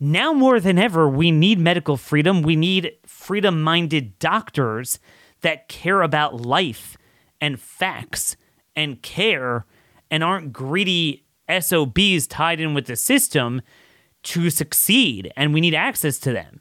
[0.00, 2.42] Now more than ever, we need medical freedom.
[2.42, 5.00] We need freedom minded doctors
[5.40, 6.96] that care about life
[7.40, 8.36] and facts
[8.76, 9.66] and care
[10.10, 13.60] and aren't greedy SOBs tied in with the system
[14.22, 15.32] to succeed.
[15.36, 16.60] And we need access to them.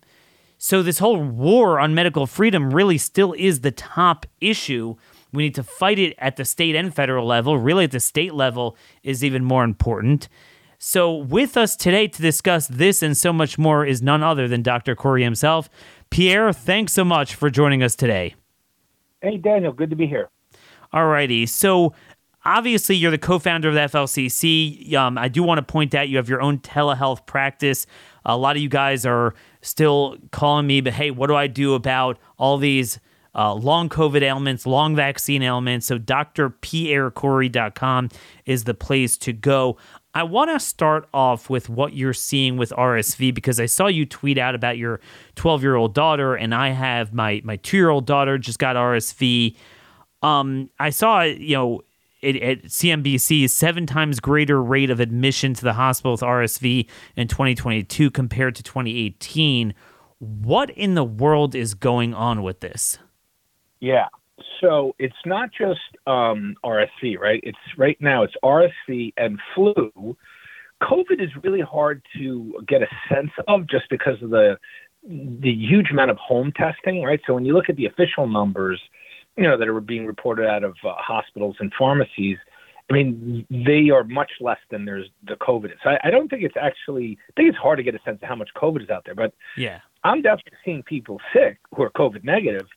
[0.58, 4.96] So, this whole war on medical freedom really still is the top issue.
[5.32, 7.60] We need to fight it at the state and federal level.
[7.60, 10.28] Really, at the state level is even more important.
[10.80, 14.62] So, with us today to discuss this and so much more is none other than
[14.62, 14.96] Dr.
[14.96, 15.70] Kory himself.
[16.12, 18.36] Pierre, thanks so much for joining us today.
[19.22, 20.30] Hey, Daniel, good to be here.
[20.94, 21.48] All righty.
[21.48, 21.94] So
[22.46, 24.94] obviously you're the co-founder of the FLCCC.
[24.94, 27.88] Um, I do want to point out you have your own telehealth practice.
[28.26, 31.74] A lot of you guys are still calling me, but hey, what do I do
[31.74, 33.00] about all these
[33.36, 35.88] uh, long COVID ailments, long vaccine ailments?
[35.88, 38.10] So drpierrekory.com
[38.46, 39.76] is the place to go.
[40.14, 44.06] I want to start off with what you're seeing with RSV because I saw you
[44.06, 45.00] tweet out about your
[45.36, 48.76] 12 year old daughter, and I have my my two year old daughter just got
[48.76, 49.56] RSV.
[50.24, 51.82] Um, I saw you know
[52.22, 57.28] it, at CNBC seven times greater rate of admission to the hospital with RSV in
[57.28, 59.74] 2022 compared to 2018.
[60.20, 62.98] What in the world is going on with this?
[63.80, 64.08] Yeah.
[64.62, 67.40] So it's not just um, RSV, right?
[67.44, 70.16] It's right now it's RSV and flu.
[70.82, 74.58] COVID is really hard to get a sense of just because of the
[75.04, 77.22] the huge amount of home testing, right?
[77.26, 78.82] So when you look at the official numbers,
[79.38, 82.38] you know, that are being reported out of uh, hospitals and pharmacies,
[82.90, 85.80] I mean, they are much less than there's the COVID is.
[85.86, 87.18] I, I don't think it's actually.
[87.30, 89.16] I think it's hard to get a sense of how much COVID is out there.
[89.16, 92.68] But yeah, I'm definitely seeing people sick who are COVID negative.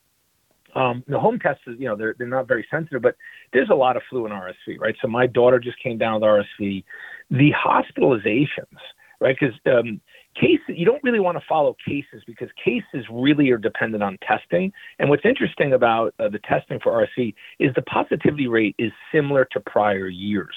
[0.75, 3.17] Um, the home tests, you know, they're they're not very sensitive, but
[3.53, 4.95] there's a lot of flu and RSV, right?
[5.03, 6.85] So my daughter just came down with RSV.
[7.31, 8.79] The hospitalizations,
[9.21, 9.37] right?
[9.39, 10.01] Because um,
[10.35, 14.73] cases you don't really want to follow cases because cases really are dependent on testing
[14.99, 19.45] and what's interesting about uh, the testing for RSV is the positivity rate is similar
[19.53, 20.55] to prior years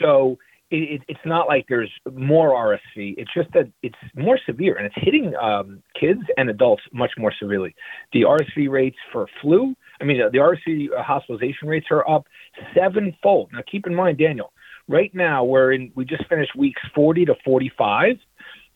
[0.00, 0.38] so
[0.70, 3.14] it, it's not like there's more RSV.
[3.18, 7.32] It's just that it's more severe and it's hitting um, kids and adults much more
[7.38, 7.74] severely.
[8.12, 12.26] The RSV rates for flu, I mean, the RSV hospitalization rates are up
[12.74, 13.50] sevenfold.
[13.52, 14.52] Now, keep in mind, Daniel,
[14.88, 18.16] right now we're in, we just finished weeks 40 to 45.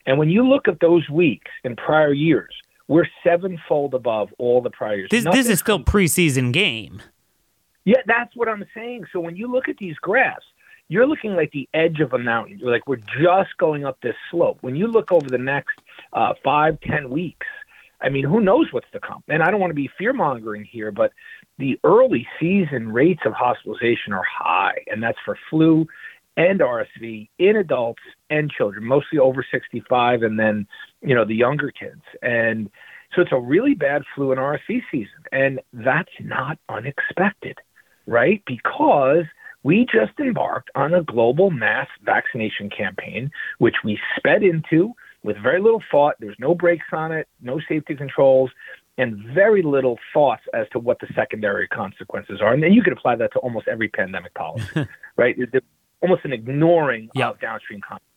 [0.05, 2.53] And when you look at those weeks in prior years,
[2.87, 5.09] we're sevenfold above all the prior years.
[5.11, 7.01] This, this is still preseason game.
[7.85, 9.05] Yeah, that's what I'm saying.
[9.11, 10.45] So when you look at these graphs,
[10.91, 12.59] you're looking like the edge of a mountain.
[12.59, 14.57] You're like we're just going up this slope.
[14.59, 15.79] When you look over the next
[16.11, 17.47] uh, five, ten weeks,
[18.01, 19.23] I mean, who knows what's to come?
[19.29, 21.13] And I don't want to be fear mongering here, but
[21.57, 25.87] the early season rates of hospitalization are high, and that's for flu
[26.35, 30.67] and RSV in adults and children, mostly over 65, and then
[31.01, 32.01] you know the younger kids.
[32.21, 32.69] And
[33.15, 37.59] so it's a really bad flu and RSV season, and that's not unexpected,
[38.05, 38.43] right?
[38.45, 39.23] Because
[39.63, 44.93] we just embarked on a global mass vaccination campaign, which we sped into
[45.23, 46.15] with very little thought.
[46.19, 48.49] There's no brakes on it, no safety controls,
[48.97, 52.53] and very little thoughts as to what the secondary consequences are.
[52.53, 55.35] And then you could apply that to almost every pandemic policy, right?
[56.01, 57.35] almost an ignoring yep.
[57.35, 58.07] of downstream consequences.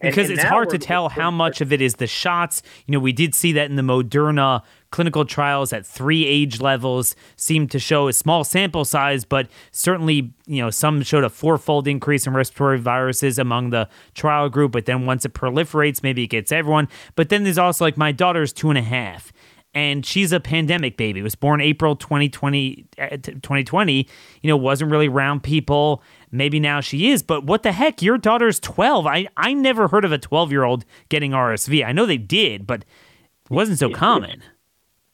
[0.00, 2.62] And- because and it's hard to tell how much of it is the shots.
[2.86, 4.62] You know, we did see that in the Moderna
[4.96, 10.32] clinical trials at three age levels seemed to show a small sample size, but certainly,
[10.46, 14.72] you know, some showed a fourfold increase in respiratory viruses among the trial group.
[14.72, 16.88] But then once it proliferates, maybe it gets everyone.
[17.14, 19.34] But then there's also like my daughter's two and a half.
[19.74, 21.20] And she's a pandemic baby.
[21.20, 24.08] Was born April 2020, uh, 2020.
[24.40, 26.02] You know, wasn't really around people.
[26.30, 28.00] Maybe now she is, but what the heck?
[28.00, 29.06] Your daughter's 12.
[29.06, 31.84] I, I never heard of a 12 year old getting RSV.
[31.84, 34.42] I know they did, but it wasn't so common.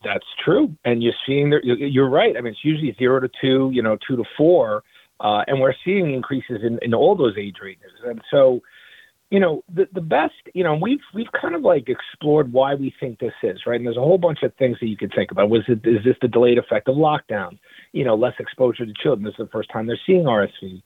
[0.04, 1.62] That's true, and you're seeing there.
[1.64, 2.36] you- You're right.
[2.36, 4.82] I mean, it's usually zero to two, you know, two to four,
[5.20, 7.92] uh, and we're seeing increases in, in all those age ranges.
[8.04, 8.60] And so,
[9.30, 12.94] you know, the the best, you know, we've we've kind of like explored why we
[13.00, 15.30] think this is right, and there's a whole bunch of things that you could think
[15.30, 15.48] about.
[15.50, 17.58] Was it is this the delayed effect of lockdown?
[17.92, 19.24] You know, less exposure to children.
[19.24, 20.82] This is the first time they're seeing RSV,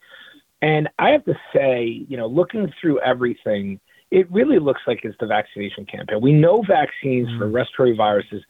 [0.61, 3.79] and I have to say, you know, looking through everything,
[4.11, 6.21] it really looks like it's the vaccination campaign.
[6.21, 8.43] We know vaccines for respiratory viruses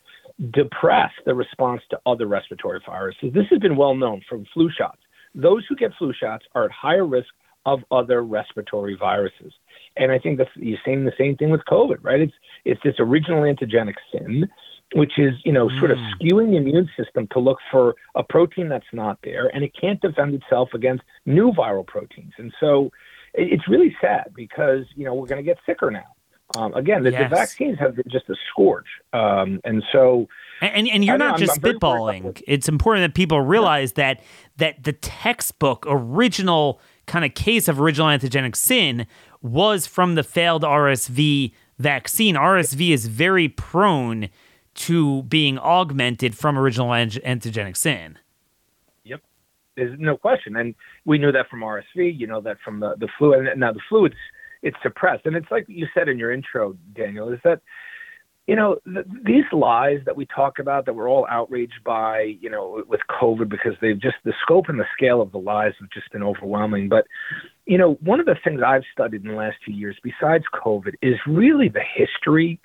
[0.52, 3.34] depress the response to other respiratory viruses.
[3.34, 5.02] This has been well known from flu shots.
[5.34, 7.30] Those who get flu shots are at higher risk
[7.66, 9.54] of other respiratory viruses.
[9.98, 12.22] And I think that's you're saying the same thing with COVID, right?
[12.22, 12.34] It's
[12.66, 14.48] it's this original antigenic sin,
[14.94, 16.12] which is, you know, sort of mm.
[16.14, 20.00] skewing the immune system to look for a protein that's not there, and it can't
[20.02, 22.34] defend itself against new viral proteins.
[22.38, 22.92] And so
[23.34, 26.16] it- it's really sad because, you know, we're going to get sicker now.
[26.56, 27.30] Um, again, the, Yes.
[27.30, 28.86] the vaccines have been just a scourge.
[29.14, 30.28] Um, and so
[30.62, 31.78] And and, you're not I'm- just I'm very worried
[32.22, 32.44] about spitballing.
[32.48, 34.22] It's important that people realize that
[34.58, 39.06] that the textbook original kind of case of original antigenic sin
[39.42, 42.36] was from the failed RSV vaccine.
[42.36, 44.30] RSV is very prone
[44.76, 48.18] to being augmented from original antigenic sin.
[49.04, 49.22] Yep.
[49.76, 50.56] There's no question.
[50.56, 50.76] And
[51.06, 53.34] we knew that from RSV, you know that from the, the flu.
[53.34, 54.16] And now the flu, it's,
[54.62, 55.26] it's suppressed.
[55.26, 57.62] And it's like you said in your intro, Daniel, is that,
[58.48, 62.50] you know, th- these lies that we talk about that we're all outraged by, you
[62.50, 65.90] know, with COVID because they've just, the scope and the scale of the lies have
[65.90, 66.88] just been overwhelming.
[66.88, 67.06] But,
[67.66, 70.94] you know, one of the things I've studied in the last few years, besides COVID,
[71.02, 72.60] is really the history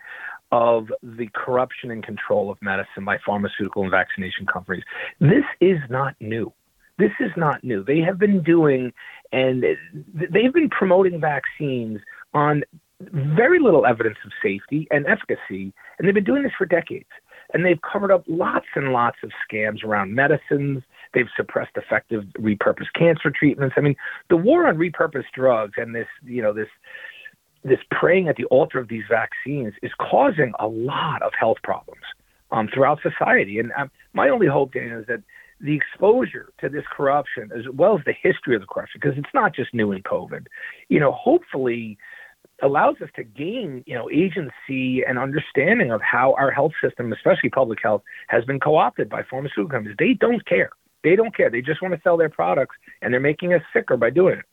[0.53, 4.84] of the corruption and control of medicine by pharmaceutical and vaccination companies.
[5.18, 6.53] This is not new.
[7.03, 7.82] This is not new.
[7.82, 8.92] They have been doing,
[9.32, 9.64] and
[10.14, 11.98] they've been promoting vaccines
[12.32, 12.62] on
[13.00, 17.09] very little evidence of safety and efficacy, and they've been doing this for decades.
[17.53, 20.84] And they've covered up lots and lots of scams around medicines.
[21.12, 23.74] They've suppressed effective repurposed cancer treatments.
[23.76, 23.96] I mean,
[24.30, 26.68] the war on repurposed drugs and this, you know, this
[27.64, 32.03] this praying at the altar of these vaccines is causing a lot of health problems
[32.53, 33.59] um, throughout society.
[33.59, 35.22] And um, my only hope, Dan, is that
[35.62, 39.32] the exposure to this corruption, as well as the history of the corruption, because it's
[39.32, 40.46] not just new in COVID,
[40.88, 41.96] you know, hopefully
[42.62, 47.48] allows us to gain, you know, agency and understanding of how our health system, especially
[47.48, 49.96] public health, has been co-opted by pharmaceutical companies.
[49.98, 50.70] They don't care.
[51.04, 51.50] They don't care.
[51.50, 54.44] They just want to sell their products, and they're making us sicker by doing it.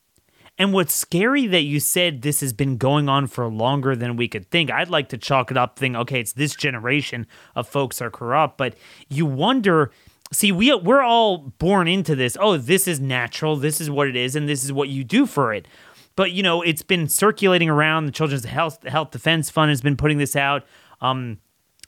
[0.57, 4.27] And what's scary that you said this has been going on for longer than we
[4.27, 4.69] could think.
[4.69, 8.57] I'd like to chalk it up, think, okay, it's this generation of folks are corrupt,
[8.57, 8.75] but
[9.09, 9.91] you wonder.
[10.31, 12.37] See, we we're all born into this.
[12.39, 13.55] Oh, this is natural.
[13.55, 15.67] This is what it is, and this is what you do for it.
[16.15, 18.05] But you know, it's been circulating around.
[18.05, 20.65] The Children's Health Health Defense Fund has been putting this out.
[21.01, 21.39] Um,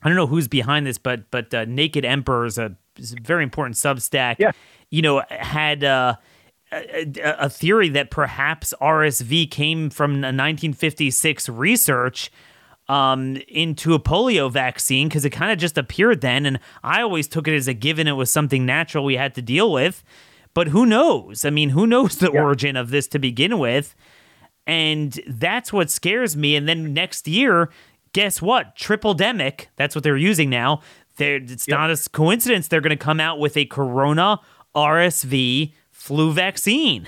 [0.01, 3.17] I don't know who's behind this, but but uh, Naked Emperor is a, is a
[3.21, 4.37] very important Substack.
[4.39, 4.51] Yeah.
[4.89, 5.83] You know, had.
[5.83, 6.15] Uh,
[6.71, 7.05] a,
[7.37, 12.31] a theory that perhaps RSV came from a 1956 research
[12.91, 16.45] um, into a polio vaccine because it kind of just appeared then.
[16.45, 19.41] And I always took it as a given it was something natural we had to
[19.41, 20.03] deal with.
[20.53, 21.45] But who knows?
[21.45, 22.41] I mean, who knows the Yeah.
[22.41, 23.95] origin of this to begin with?
[24.67, 26.55] And that's what scares me.
[26.57, 27.69] And then next year,
[28.13, 28.75] guess what?
[28.75, 29.67] Triple demic.
[29.77, 30.81] That's what they're using now.
[31.15, 31.77] They're, it's Yep.
[31.79, 34.39] not a coincidence they're going to come out with a corona
[34.75, 37.07] RSV flu vaccine.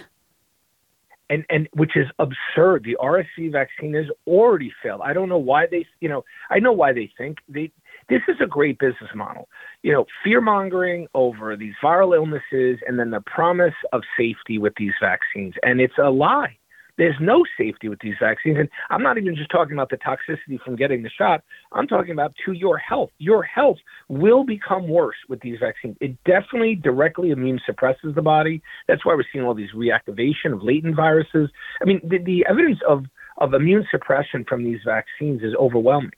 [1.34, 2.84] And and which is absurd.
[2.84, 5.02] The RSV vaccine has already failed.
[5.04, 7.72] I don't know why they, you know, I know why they think they.
[8.10, 9.48] This is a great business model,
[9.82, 14.74] you know, fear mongering over these viral illnesses, and then the promise of safety with
[14.78, 16.58] these vaccines, and it's a lie.
[16.98, 20.60] There's no safety with these vaccines, and I'm not even just talking about the toxicity
[20.64, 21.44] from getting the shot.
[21.72, 23.10] I'm talking about to your health.
[23.18, 23.78] Your health
[24.10, 25.98] will become worse with these vaccines.
[26.02, 28.62] It definitely directly immune suppresses the body.
[28.88, 31.50] That's why we're seeing all these reactivation of latent viruses.
[31.82, 33.06] I mean, the, the evidence of
[33.40, 36.12] of immune suppression from these vaccines is overwhelming.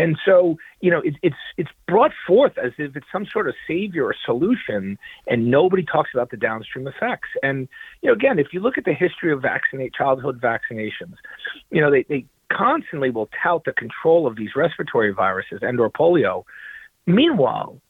[0.00, 3.54] And so, you know, it, it's it's brought forth as if it's some sort of
[3.68, 7.28] savior or solution, and nobody talks about the downstream effects.
[7.42, 7.68] And
[8.00, 11.16] you know, again, if you look at the history of vaccinate childhood vaccinations,
[11.70, 15.90] you know, they they constantly will tout the control of these respiratory viruses and or
[15.90, 16.44] polio.
[17.06, 17.80] Meanwhile,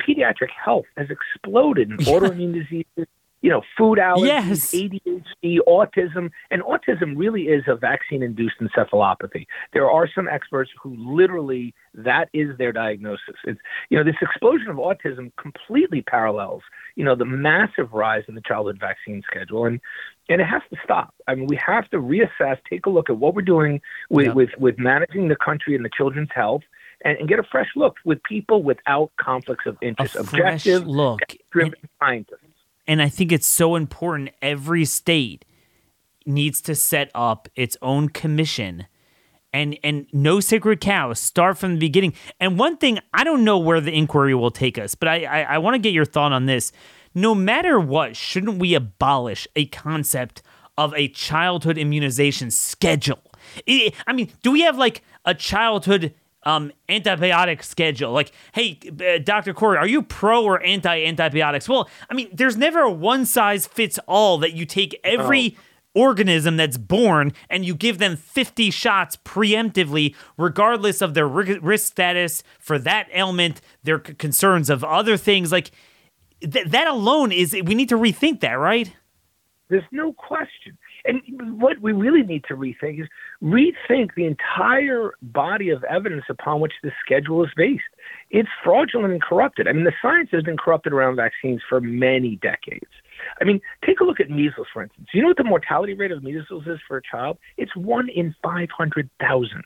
[0.00, 3.08] pediatric health has exploded in autoimmune diseases,
[3.42, 4.72] you know, food allergies, Yes.
[4.72, 9.46] ADHD, autism, and autism really is a vaccine-induced encephalopathy.
[9.72, 13.36] There are some experts who literally that is their diagnosis.
[13.44, 16.62] It's you know this explosion of autism completely parallels
[16.96, 19.80] you know the massive rise in the childhood vaccine schedule, and
[20.28, 21.14] and it has to stop.
[21.26, 24.34] I mean, we have to reassess, take a look at what we're doing with Yep.
[24.34, 26.62] with, with managing the country and the children's health.
[27.04, 30.86] And, and get a fresh look with people without conflicts of A interest, fresh objective,
[30.86, 31.18] look.
[31.50, 32.51] Driven scientists.
[32.86, 34.30] And I think it's so important.
[34.40, 35.44] Every state
[36.26, 38.86] needs to set up its own commission.
[39.54, 41.18] And, and no sacred cows.
[41.18, 42.14] Start from the beginning.
[42.40, 45.42] And one thing I don't know where the inquiry will take us, but I I,
[45.42, 46.72] I want to get your thought on this.
[47.14, 50.40] No matter what, shouldn't we abolish a concept
[50.78, 53.20] of a childhood immunization schedule?
[53.68, 56.14] I I mean, do we have like a childhood
[56.44, 58.12] um, antibiotic schedule?
[58.12, 59.54] Like, hey, uh, Dr.
[59.54, 61.68] Kory, are you pro or anti antibiotics?
[61.68, 65.56] Well, I mean, there's never a one size fits all that you take every
[65.94, 72.42] organism that's born and you give them 50 shots preemptively, regardless of their risk status
[72.58, 75.52] for that ailment, their c- concerns of other things.
[75.52, 75.70] Like,
[76.40, 78.92] th- that alone is, we need to rethink that, right?
[79.68, 80.76] There's no question.
[81.04, 83.08] And what we really need to rethink is
[83.42, 87.82] rethink the entire body of evidence upon which this schedule is based.
[88.30, 89.68] It's fraudulent and corrupted.
[89.68, 92.90] I mean, the science has been corrupted around vaccines for many decades.
[93.40, 95.08] I mean, take a look at measles, for instance.
[95.12, 97.38] You know what the mortality rate of measles is for a child?
[97.56, 99.64] It's one in 500,000.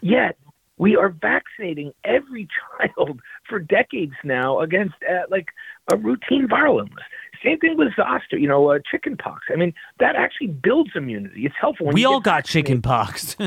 [0.00, 0.36] Yet,
[0.78, 2.48] we are vaccinating every
[2.96, 5.46] child for decades now against uh, like
[5.92, 7.04] a routine viral illness.
[7.44, 9.42] Same thing with zoster, you know, uh, chicken pox.
[9.52, 11.44] I mean, that actually builds immunity.
[11.44, 11.86] It's helpful.
[11.86, 13.36] When we all got chicken pox.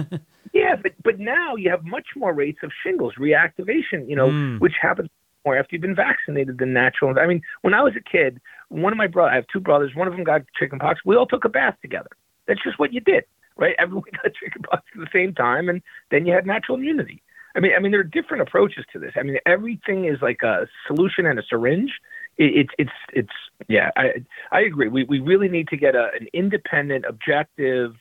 [0.53, 4.59] Yeah, but but now you have much more rates of shingles reactivation, you know, Mm.
[4.61, 5.09] which happens
[5.45, 7.13] more after you've been vaccinated than natural.
[7.19, 8.39] I mean, when I was a kid,
[8.69, 11.01] one of my brothers, I have two brothers, one of them got chicken pox.
[11.03, 12.09] We all took a bath together.
[12.47, 13.25] That's just what you did,
[13.57, 13.75] right?
[13.79, 17.21] Everyone got chicken pox at the same time, and then you had natural immunity.
[17.57, 19.11] I mean, I mean, there are different approaches to this.
[19.17, 21.91] I mean, everything is like a solution and a syringe.
[22.37, 23.91] It, it's it's it's yeah.
[23.95, 24.87] I I agree.
[24.87, 27.93] We we really need to get a, an independent, objective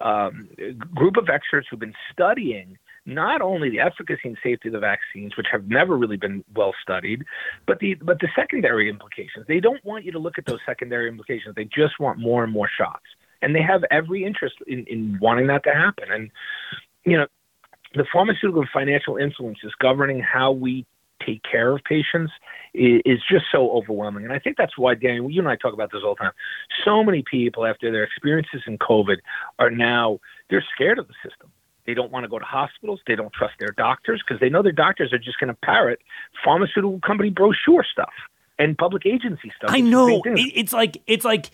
[0.00, 0.48] um,
[0.94, 5.36] group of experts who've been studying not only the efficacy and safety of the vaccines,
[5.36, 7.24] which have never really been well studied,
[7.66, 9.44] but the but the secondary implications.
[9.48, 11.54] They don't want you to look at those secondary implications.
[11.54, 13.04] They just want more and more shots,
[13.40, 16.12] and they have every interest in, in wanting that to happen.
[16.12, 16.30] And
[17.04, 17.26] you know,
[17.94, 20.86] the pharmaceutical and financial influences governing how we
[21.24, 22.32] take care of patients
[22.74, 24.24] is, just so overwhelming.
[24.24, 26.32] And I think that's why, Daniel, you and I talk about this all the time.
[26.84, 29.16] So many people, after their experiences in COVID,
[29.58, 30.20] are now
[30.50, 31.50] they're scared of the system.
[31.86, 33.00] They don't want to go to hospitals.
[33.06, 35.98] They don't trust their doctors because they know their doctors are just going to parrot
[36.44, 38.12] pharmaceutical company brochure stuff
[38.58, 39.70] and public agency stuff.
[39.70, 40.06] I know.
[40.06, 40.38] same thing.
[40.38, 41.50] It, it's like it's like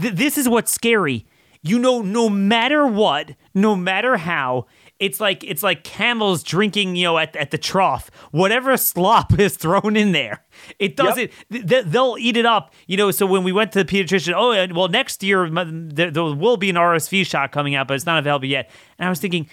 [0.00, 1.26] th- this is what's scary.
[1.60, 4.66] You know, no matter what, no matter how,
[5.00, 8.10] it's like it's like camels drinking, you know, at, at the trough.
[8.30, 10.44] Whatever slop is thrown in there,
[10.78, 11.30] it doesn't.
[11.50, 13.10] th- they'll eat it up, you know.
[13.10, 16.56] So when we went to the pediatrician, oh, uh, well, next year there, there will
[16.56, 18.70] be an RSV shot coming out, but it's not available yet.
[18.98, 19.48] And I was thinking,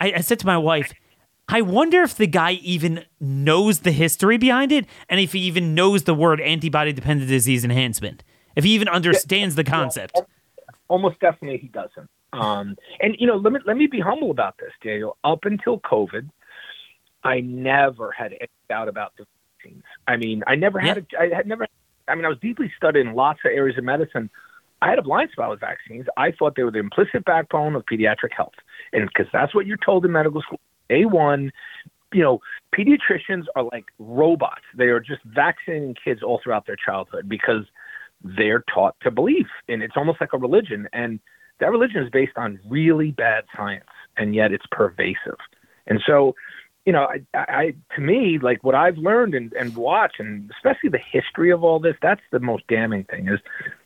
[0.00, 0.92] I, I said to my wife,
[1.48, 5.74] I wonder if the guy even knows the history behind it and if he even
[5.74, 8.24] knows the word antibody dependent disease enhancement.
[8.56, 10.20] If he even understands the concept.
[10.88, 12.08] almost definitely he doesn't.
[12.32, 15.16] Um, and you know, let me let me be humble about this, Daniel.
[15.22, 16.28] Up until COVID,
[17.24, 19.26] I never had any doubt about the
[19.58, 19.84] vaccines.
[20.06, 20.98] I mean, I never had.
[20.98, 21.66] A, I had never.
[22.08, 24.30] I mean, I was deeply studied in lots of areas of medicine.
[24.80, 26.06] I had a blind spot with vaccines.
[26.16, 28.54] I thought they were the implicit backbone of pediatric health,
[28.92, 30.60] and because that's what you're told in medical school.
[30.90, 31.52] A one,
[32.12, 32.40] you know,
[32.74, 34.62] pediatricians are like robots.
[34.76, 37.64] They are just vaccinating kids all throughout their childhood because
[38.24, 40.88] they're taught to believe, and it's almost like a religion.
[40.92, 41.20] And
[41.62, 43.86] that religion is based on really bad science,
[44.16, 45.38] and yet it's pervasive.
[45.86, 46.34] And so,
[46.84, 50.90] you know, I, I to me, like what I've learned and, and watched, and especially
[50.90, 53.38] the history of all this, that's the most damning thing is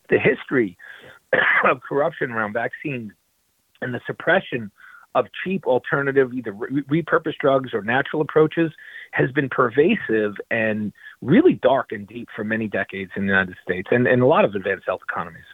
[0.08, 0.78] the history
[1.64, 3.12] of corruption around vaccines
[3.82, 4.70] and the suppression
[5.14, 8.72] of cheap alternative, either re- repurposed drugs or natural approaches,
[9.12, 13.88] has been pervasive and really dark and deep for many decades in the United States
[13.90, 15.44] and, and a lot of advanced health economies.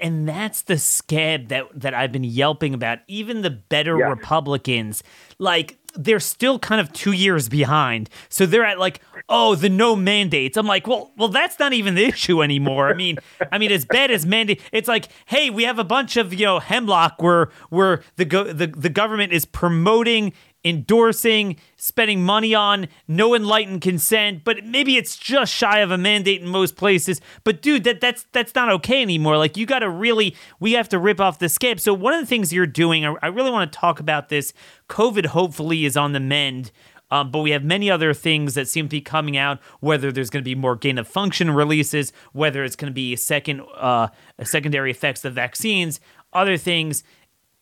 [0.00, 2.98] And that's the scab that that I've been yelping about.
[3.08, 4.06] Even the better Yeah.
[4.10, 5.02] Republicans,
[5.38, 8.08] like they're still kind of two years behind.
[8.28, 10.56] So they're at like, oh, the no mandates.
[10.56, 12.88] I'm like, well, well, that's not even the issue anymore.
[12.90, 13.18] I mean,
[13.50, 16.44] I mean, as bad as mandate, it's like, hey, we have a bunch of you
[16.46, 20.32] know hemlock where where the go- the the government is promoting
[20.64, 26.42] endorsing, spending money on, no enlightened consent, but maybe it's just shy of a mandate
[26.42, 27.20] in most places.
[27.44, 29.38] But dude, that that's that's not okay anymore.
[29.38, 31.80] Like you got to really, we have to rip off the scab.
[31.80, 34.52] So one of the things you're doing, I, I really want to talk about this.
[34.88, 36.70] COVID hopefully is on the mend.
[37.12, 39.58] Um, but we have many other things that seem to be coming out.
[39.80, 43.16] Whether there's going to be more gain of function releases, whether it's going to be
[43.16, 44.08] second, uh,
[44.44, 45.98] secondary effects of vaccines,
[46.32, 47.02] other things.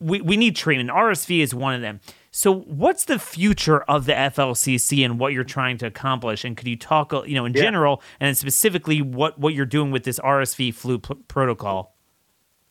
[0.01, 0.91] We, we need treatment.
[0.91, 2.01] RSV is one of them.
[2.39, 6.45] So, what's the future of the FLCCC and what you're trying to accomplish?
[6.45, 7.63] And could you talk, you know, in yeah.
[7.63, 11.97] general and specifically what what you're doing with this RSV flu p- protocol?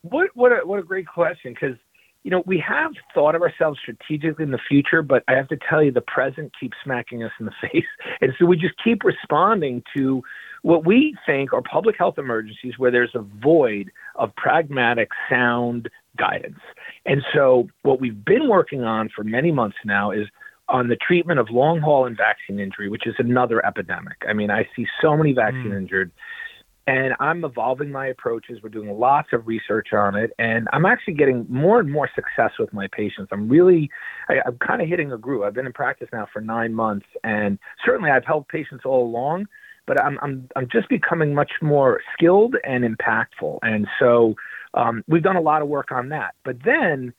[0.03, 1.75] What what a, what a great question because
[2.23, 5.57] you know we have thought of ourselves strategically in the future, but I have to
[5.69, 7.83] tell you the present keeps smacking us in the face,
[8.21, 10.23] and so we just keep responding to
[10.61, 16.59] what we think are public health emergencies where there's a void of pragmatic, sound guidance.
[17.05, 20.27] And so, what we've been working on for many months now is
[20.69, 24.17] on the treatment of long haul and vaccine injury, which is another epidemic.
[24.27, 25.77] I mean, I see so many vaccine mm.
[25.77, 26.11] injured,
[26.87, 28.59] and I'm evolving my approaches.
[28.61, 32.51] We're doing lots of research on it, and I'm actually getting more and more success
[32.59, 33.29] with my patients.
[33.31, 33.89] I'm really,
[34.29, 35.43] I, I'm kind of hitting a groove.
[35.43, 39.47] I've been in practice now for nine months, and certainly I've helped patients all along,
[39.85, 44.35] but I'm I'm I'm just becoming much more skilled and impactful, and so
[44.77, 46.35] um, we've done a lot of work on that.
[46.43, 47.13] But then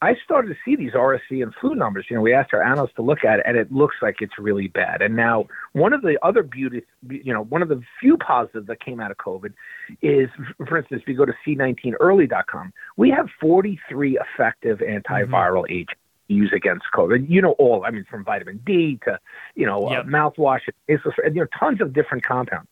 [0.00, 2.06] I started to see these RSV and flu numbers.
[2.08, 4.38] You know, we asked our analysts to look at it, and it looks like it's
[4.38, 5.02] really bad.
[5.02, 8.80] And now, one of the other beauty, you know, one of the few positives that
[8.80, 9.52] came out of COVID
[10.00, 10.28] is,
[10.66, 15.72] for instance, if you go to C19early.com, we have 43 effective antiviral mm-hmm.
[15.72, 17.28] agents use against COVID.
[17.28, 19.18] You know, all, I mean, from vitamin D to,
[19.54, 20.04] you know, uh, yep.
[20.04, 20.98] uh, mouthwash, you
[21.34, 22.68] know, tons of different compounds.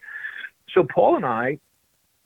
[0.73, 1.59] So Paul and I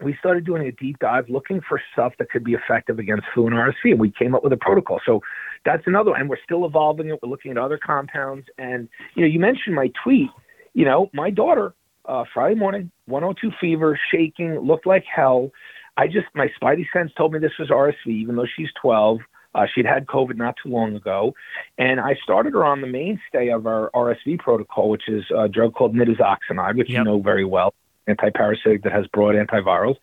[0.02, 3.46] we started doing a deep dive looking for stuff that could be effective against flu
[3.46, 5.00] and RSV, and we came up with a protocol.
[5.06, 5.20] So
[5.64, 6.20] that's another one.
[6.20, 7.18] And we're still evolving it.
[7.22, 8.46] We're looking at other compounds.
[8.58, 10.30] And, you know, you mentioned my tweet.
[10.72, 11.74] You know, my daughter,
[12.06, 15.50] uh, Friday morning, 102 fever, shaking, looked like hell.
[15.96, 19.20] I just, my spidey sense told me this was RSV, even though she's 12.
[19.54, 21.32] Uh, she'd had COVID not too long ago.
[21.78, 25.74] And I started her on the mainstay of our RSV protocol, which is a drug
[25.74, 26.98] called nitazoxanide, which yep.
[26.98, 27.72] you know very well
[28.08, 29.96] antiparasitic that has broad antivirals,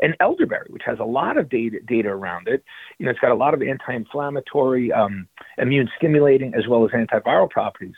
[0.00, 2.64] and elderberry, which has a lot of data, data around it.
[2.98, 5.28] You know, it's got a lot of anti-inflammatory, um,
[5.58, 7.94] immune stimulating, as well as antiviral properties.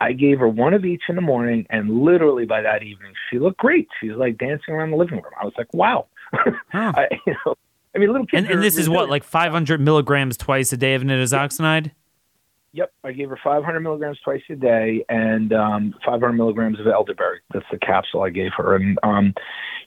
[0.00, 3.38] I gave her one of each in the morning, and literally by that evening, she
[3.38, 3.88] looked great.
[4.00, 5.32] She was like dancing around the living room.
[5.40, 6.06] I was like, wow.
[6.72, 6.92] Huh.
[6.96, 7.54] I, you know,
[7.94, 8.44] I mean, little kids.
[8.44, 11.92] And, and this is what, like 500 milligrams twice a day of nitazoxanide?
[12.74, 17.40] Yep, I gave her 500 milligrams twice a day and um, 500 milligrams of elderberry.
[17.52, 19.34] That's the capsule I gave her, and um,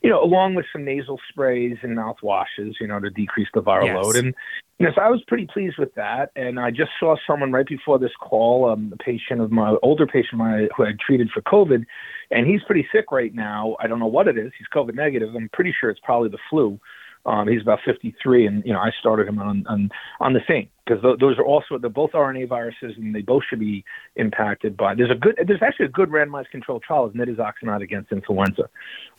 [0.03, 3.87] you know, along with some nasal sprays and mouthwashes, you know, to decrease the viral
[3.87, 4.03] yes.
[4.03, 4.15] load.
[4.17, 4.35] And
[4.77, 6.29] you know, so I was pretty pleased with that.
[6.35, 10.05] And I just saw someone right before this call, um, a patient of my older
[10.05, 11.83] patient my who I treated for COVID,
[12.29, 13.77] and he's pretty sick right now.
[13.79, 14.51] I don't know what it is.
[14.59, 15.33] He's COVID negative.
[15.33, 16.79] I'm pretty sure it's probably the flu.
[17.25, 20.69] Um, he's about 53, and you know I started him on on on the same
[20.85, 23.83] because th- those are also they're both RNA viruses, and they both should be
[24.15, 24.95] impacted by.
[24.95, 28.69] There's a good there's actually a good randomized controlled trial of nitazoxanide against influenza.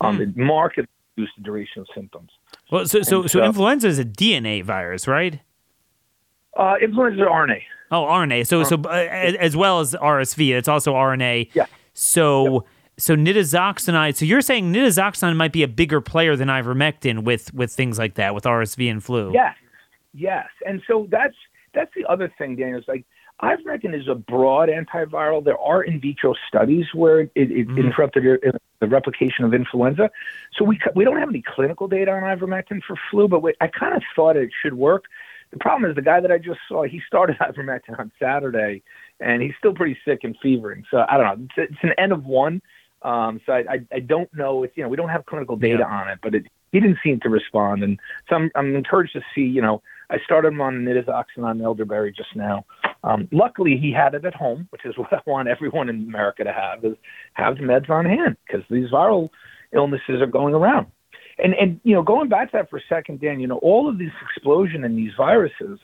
[0.00, 0.22] Um, mm.
[0.22, 2.30] It markedly reduced the duration of symptoms.
[2.70, 5.40] Well, so so, so, so influenza is a DNA virus, right?
[6.56, 7.62] Uh, influenza is RNA.
[7.90, 8.46] Oh, RNA.
[8.46, 11.50] So so uh, as well as RSV, it's also RNA.
[11.54, 11.66] Yeah.
[11.94, 12.54] So.
[12.54, 12.62] Yep
[12.98, 14.16] so nitazoxanide.
[14.16, 18.14] So you're saying nitazoxanide might be a bigger player than ivermectin with with things like
[18.14, 19.32] that, with RSV and flu.
[19.32, 19.54] Yes,
[20.14, 20.46] yes.
[20.66, 21.34] And so that's
[21.76, 22.80] that's the other thing, Daniel.
[22.80, 23.04] Is like
[23.42, 25.44] ivermectin is a broad antiviral.
[25.44, 27.78] There are in vitro studies where it, it mm.
[27.78, 28.24] interrupted
[28.80, 30.10] the replication of influenza.
[30.56, 33.68] So we we don't have any clinical data on ivermectin for flu, but we, I
[33.68, 35.04] kind of thought it should work.
[35.52, 36.82] The problem is the guy that I just saw.
[36.84, 38.82] He started ivermectin on Saturday,
[39.20, 40.84] and he's still pretty sick and fevering.
[40.90, 41.46] So I don't know.
[41.56, 42.62] It's, it's an N of one.
[43.02, 45.84] Um, so I, I, I don't know if you know we don't have clinical data
[45.86, 45.94] yeah.
[45.94, 49.22] on it, but it, he didn't seem to respond, and so I'm, I'm encouraged to
[49.34, 49.42] see.
[49.42, 52.64] You know, I started him on nitazoxanide elderberry just now.
[53.04, 56.44] Um, luckily, he had it at home, which is what I want everyone in America
[56.44, 56.96] to have: is
[57.34, 59.30] have the meds on hand because these viral
[59.72, 60.86] illnesses are going around.
[61.38, 63.88] And and you know, going back to that for a second, Dan, you know, all
[63.88, 65.78] of this explosion in these viruses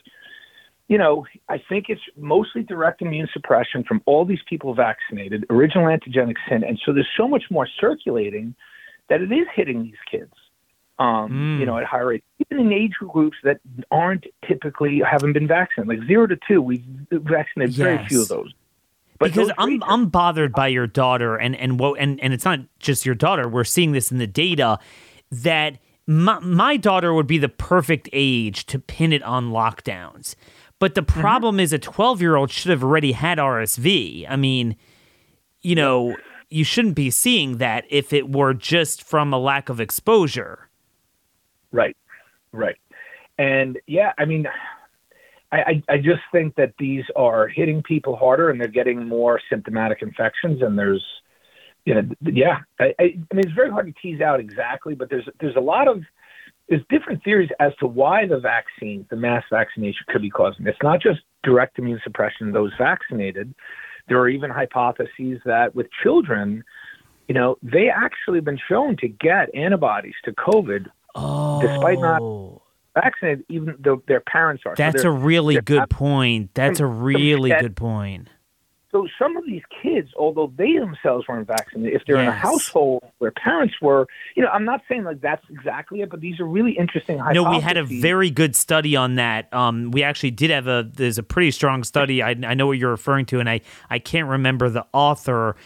[0.89, 5.87] you know, I think it's mostly direct immune suppression from all these people vaccinated, original
[5.87, 8.55] antigenic sin, and so there's so much more circulating
[9.09, 10.35] that it is hitting these kids.
[11.03, 11.59] Um, mm.
[11.59, 15.99] You know, at high rates, even in age groups that aren't typically haven't been vaccinated,
[15.99, 17.77] like zero to two, we've vaccinated yes.
[17.77, 18.55] very few of those.
[19.19, 22.45] But because those I'm I'm bothered by your daughter and and what and and it's
[22.45, 23.49] not just your daughter.
[23.49, 24.79] We're seeing this in the data
[25.31, 30.37] that my, my daughter would be the perfect age to pin it on lockdowns.
[30.79, 31.21] But the Mm-hmm.
[31.21, 34.27] problem is a 12 year old should have already had RSV.
[34.29, 34.77] I mean,
[35.63, 36.17] you know,
[36.49, 40.69] you shouldn't be seeing that if it were just from a lack of exposure.
[41.73, 41.97] Right,
[42.53, 42.77] right,
[43.39, 44.47] and yeah, I mean,
[45.51, 49.41] I, I I just think that these are hitting people harder, and they're getting more
[49.51, 51.05] symptomatic infections, and there's,
[51.85, 55.11] you know, yeah, I, I, I mean, it's very hard to tease out exactly, but
[55.11, 56.03] there's there's a lot of
[56.69, 60.67] there's different theories as to why the vaccine, the mass vaccination, could be causing.
[60.67, 63.55] It's not just direct immune suppression in those vaccinated.
[64.09, 66.65] There are even hypotheses that with children,
[67.29, 72.61] you know, they actually have been shown to get antibodies to COVID Oh, Despite not-
[72.95, 74.77] vaccinated, even though their parents are.
[74.77, 76.51] So That's a really good not- point.
[76.55, 78.29] That's a really that- good point.
[78.91, 83.03] So some of these kids, although they themselves weren't vaccinated, if they're in a household
[83.21, 84.07] where parents were,
[84.37, 87.43] you know, I'm not saying like that's exactly it, but these are really interesting hypotheses.
[87.43, 89.51] No, we had a very good study on that.
[89.55, 90.87] Um, we actually did have a.
[90.95, 92.23] There's a pretty strong study.
[92.23, 95.57] I, I know what you're referring to, and I I can't remember the author,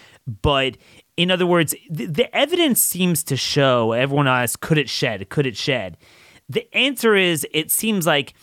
[0.42, 0.76] but
[1.16, 3.92] in other words, the, the evidence seems to show.
[3.92, 5.28] Everyone asks, could it shed?
[5.28, 5.96] Could it shed?
[6.48, 8.34] The answer is, it seems like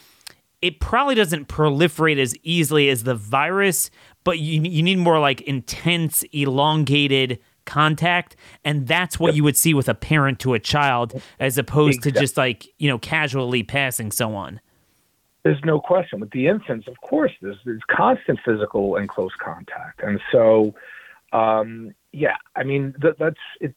[0.61, 3.91] it probably doesn't proliferate as easily as the virus,
[4.23, 9.73] but you you need more like intense, elongated contact, and that's what you would see
[9.73, 14.11] with a parent to a child, as opposed to just like you know casually passing
[14.11, 14.59] someone.
[15.43, 16.87] There's no question with the infants.
[16.87, 20.73] Of course, there's there's constant physical and close contact, and so,
[21.33, 23.75] um, yeah, I mean th- that's it.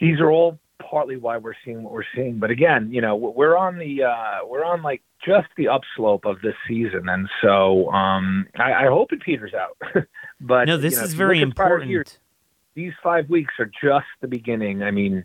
[0.00, 0.58] These are all
[0.90, 2.38] partly why we're seeing what we're seeing.
[2.38, 6.40] But again, you know, we're on the uh, we're on like just the upslope of
[6.42, 9.78] this season, and so um, I, I hope it peters out.
[10.40, 11.90] but No, this you know, is very look at prior important.
[11.90, 12.18] years,
[12.74, 14.82] these five weeks are just the beginning.
[14.82, 15.24] I mean,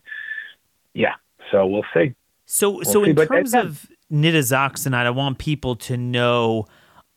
[0.93, 1.15] yeah.
[1.51, 2.13] So we'll see.
[2.45, 6.67] So, so see, in but terms of nitazoxanide, I want people to know.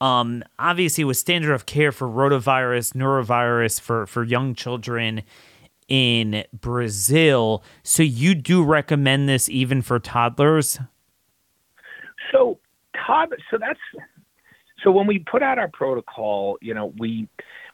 [0.02, 5.22] Um, obviously, with standard of care for rotavirus, norovirus for for young children
[5.86, 10.80] in Brazil, so you do recommend this even for toddlers.
[12.32, 12.58] So
[13.06, 13.78] Todd, so that's
[14.82, 17.28] so when we put out our protocol, you know, we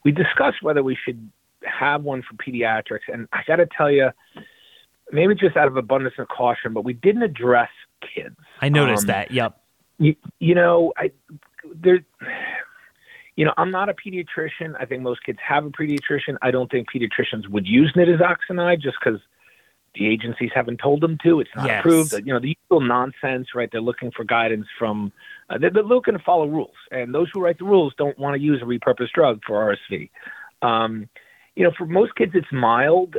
[0.05, 1.31] we discussed whether we should
[1.65, 4.11] have one for pediatrics, and I got to tell you,
[5.13, 7.71] maybe just out of abundance of caution, but we didn't address
[8.03, 8.37] kids.
[8.61, 9.31] I noticed Um, that.
[9.31, 9.61] Yep.
[9.99, 11.11] You, you know, I
[11.83, 12.01] there.
[13.37, 14.75] You know, I'm not a pediatrician.
[14.81, 16.37] I think most kids have a pediatrician.
[16.43, 19.21] I don't think pediatricians would use nitazoxanide just because
[19.95, 21.41] the agencies haven't told them to.
[21.41, 21.81] It's not Yes.
[21.81, 22.13] approved.
[22.13, 23.69] You know, the usual nonsense, right?
[23.71, 25.13] They're looking for guidance from.
[25.49, 28.35] Uh, they're, they're looking to follow rules, and those who write the rules don't want
[28.35, 30.11] to use a repurposed drug for RSV.
[30.63, 31.09] Um,
[31.55, 33.17] you know, for most kids, it's mild.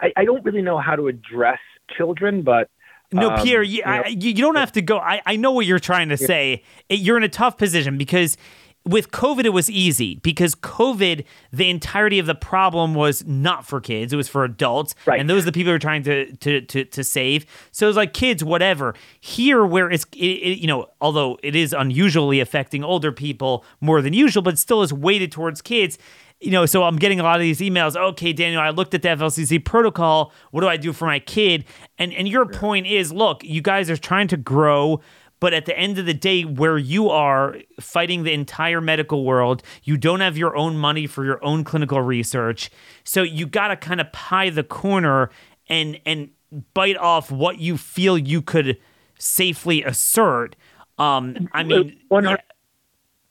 [0.00, 1.58] I, I don't really know how to address
[1.96, 2.70] children, but
[3.12, 4.98] No, um, Pierre, you, you know- I, you, don't have to go.
[4.98, 6.62] I, I know what you're trying to say.
[6.88, 8.36] It, you're in a tough position because
[8.84, 13.80] with COVID, it was easy because COVID, the entirety of the problem was not for
[13.80, 15.20] kids; it was for adults, Right.
[15.20, 17.44] and those are the people you're trying to to to, to save.
[17.70, 18.94] So it was like kids, whatever.
[19.20, 24.00] Here, where it's it, it, you know, although it is unusually affecting older people more
[24.00, 25.98] than usual, but still is weighted towards kids
[26.40, 27.96] you know, so I'm getting a lot of these emails.
[27.96, 30.32] Okay, Daniel, I looked at the FLCCC protocol.
[30.50, 31.64] What do I do for my kid?
[31.98, 35.00] And and your point is, look, you guys are trying to grow,
[35.40, 39.62] but at the end of the day, where you are fighting the entire medical world,
[39.82, 42.70] you don't have your own money for your own clinical research.
[43.02, 45.30] So you got to kind of pie the corner
[45.68, 46.30] and and
[46.72, 48.78] bite off what you feel you could
[49.18, 50.54] safely assert.
[50.98, 51.98] Um, I mean,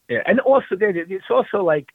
[0.10, 1.90] Yeah, and also there, it's also like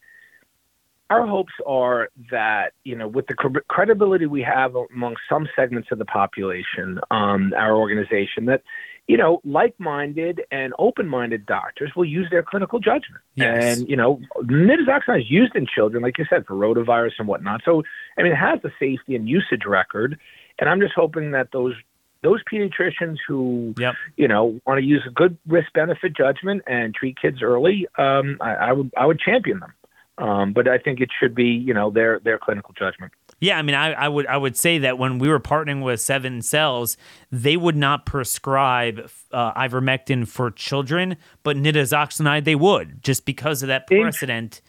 [1.13, 5.89] our hopes are that you know with the cre- credibility we have among some segments
[5.93, 8.63] of the population, um, our organization that
[9.09, 13.23] you know like-minded and open-minded doctors will use their clinical judgment.
[13.35, 13.79] Yes.
[13.79, 17.61] And you know, nitazoxanide is used in children, like you said, for rotavirus and whatnot.
[17.65, 17.83] So
[18.17, 20.19] I mean, it has a safety and usage record,
[20.59, 21.75] and I'm just hoping that those
[22.23, 23.95] those pediatricians who Yep.
[24.17, 28.39] you know want to use a good risk benefit judgment and treat kids early, um,
[28.41, 29.75] I, I would I would champion them.
[30.19, 33.13] Um, but I think it should be you know their their clinical judgment.
[33.41, 36.01] Yeah, I mean, I, I would I would say that when we were partnering with
[36.01, 36.97] Seven Cells,
[37.31, 43.69] they would not prescribe uh, ivermectin for children, but nitazoxanide they would, just because of
[43.69, 44.61] that In- precedent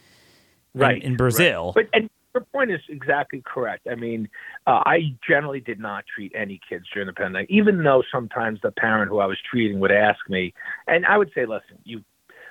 [0.74, 1.72] in, in Brazil.
[1.74, 3.86] But and your point is exactly correct.
[3.88, 4.28] I mean,
[4.66, 8.72] uh, I generally did not treat any kids during the pandemic, even though sometimes the
[8.72, 10.52] parent who I was treating would ask me,
[10.88, 12.02] and I would say, "Listen, you."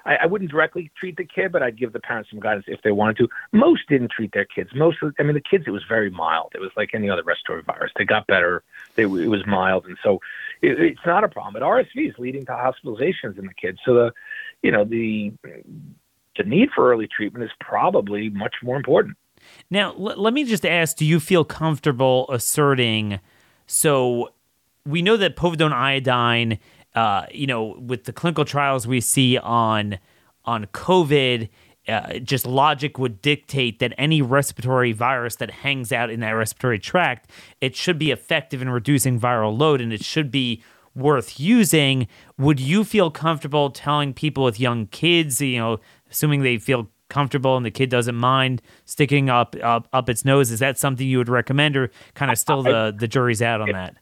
[0.06, 2.82] I, I wouldn't directly treat the kid, but I'd give the parents some guidance if
[2.84, 3.30] they wanted to.
[3.52, 4.70] Most didn't treat their kids.
[4.76, 6.52] Most, of, I mean, the kids, it was very mild.
[6.56, 7.92] It was like any other respiratory virus.
[7.98, 8.64] They got better.
[8.96, 10.20] They, it was mild, and so
[10.62, 11.54] it, it's not a problem.
[11.54, 13.80] But RSV is leading to hospitalizations in the kids.
[13.86, 14.12] So the,
[14.62, 15.34] you know, the
[16.38, 19.18] the need for early treatment is probably much more important.
[19.70, 23.20] Now, l- let me just ask: Do you feel comfortable asserting?
[23.68, 24.34] So
[24.86, 26.60] we know that povidone iodine
[26.96, 29.98] uh, you know, with the clinical trials we see on
[30.46, 31.50] on COVID,
[31.88, 36.80] uh, just logic would dictate that any respiratory virus that hangs out in that respiratory
[36.80, 37.30] tract,
[37.62, 40.62] it should be effective in reducing viral load, and it should be
[40.96, 42.08] worth using.
[42.38, 45.80] Would you feel comfortable telling people with young kids, you know,
[46.12, 50.52] assuming they feel comfortable and the kid doesn't mind sticking up up, up its nose?
[50.52, 53.72] Is that something you would recommend, or kind of still the the jury's out on
[53.72, 53.96] that?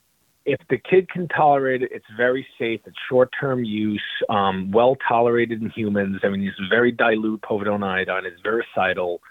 [0.46, 2.82] If the kid can tolerate it, it's very safe.
[2.86, 6.22] It's short-term use, um, well tolerated in humans.
[6.24, 8.26] I mean, it's very dilute povidone iodine.
[8.26, 9.22] It's virucidal.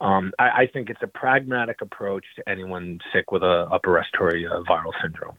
[0.00, 4.46] Um, I, I, think it's a pragmatic approach to anyone sick with a upper respiratory
[4.46, 5.36] uh, viral syndrome.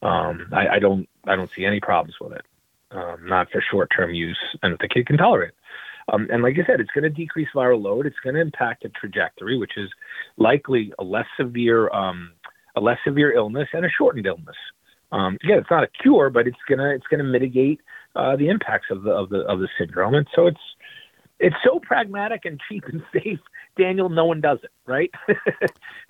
[0.00, 2.46] Um, I, I, don't I don't see any problems with it.
[2.90, 5.54] Um, not for short-term use, and if the kid can tolerate it.
[6.10, 8.06] Um, and like I said, it's going to decrease viral load.
[8.06, 9.90] It's going to impact the trajectory, which is
[10.36, 12.32] likely a less severe um,
[12.76, 14.56] a less severe illness and a shortened illness.
[15.10, 17.80] Um, again, it's not a cure, but it's gonna it's gonna mitigate
[18.14, 20.14] uh, the impacts of the of the of the syndrome.
[20.14, 20.60] And so it's
[21.40, 23.38] it's so pragmatic and cheap and safe,
[23.78, 24.08] Daniel.
[24.08, 25.10] No one does it, right?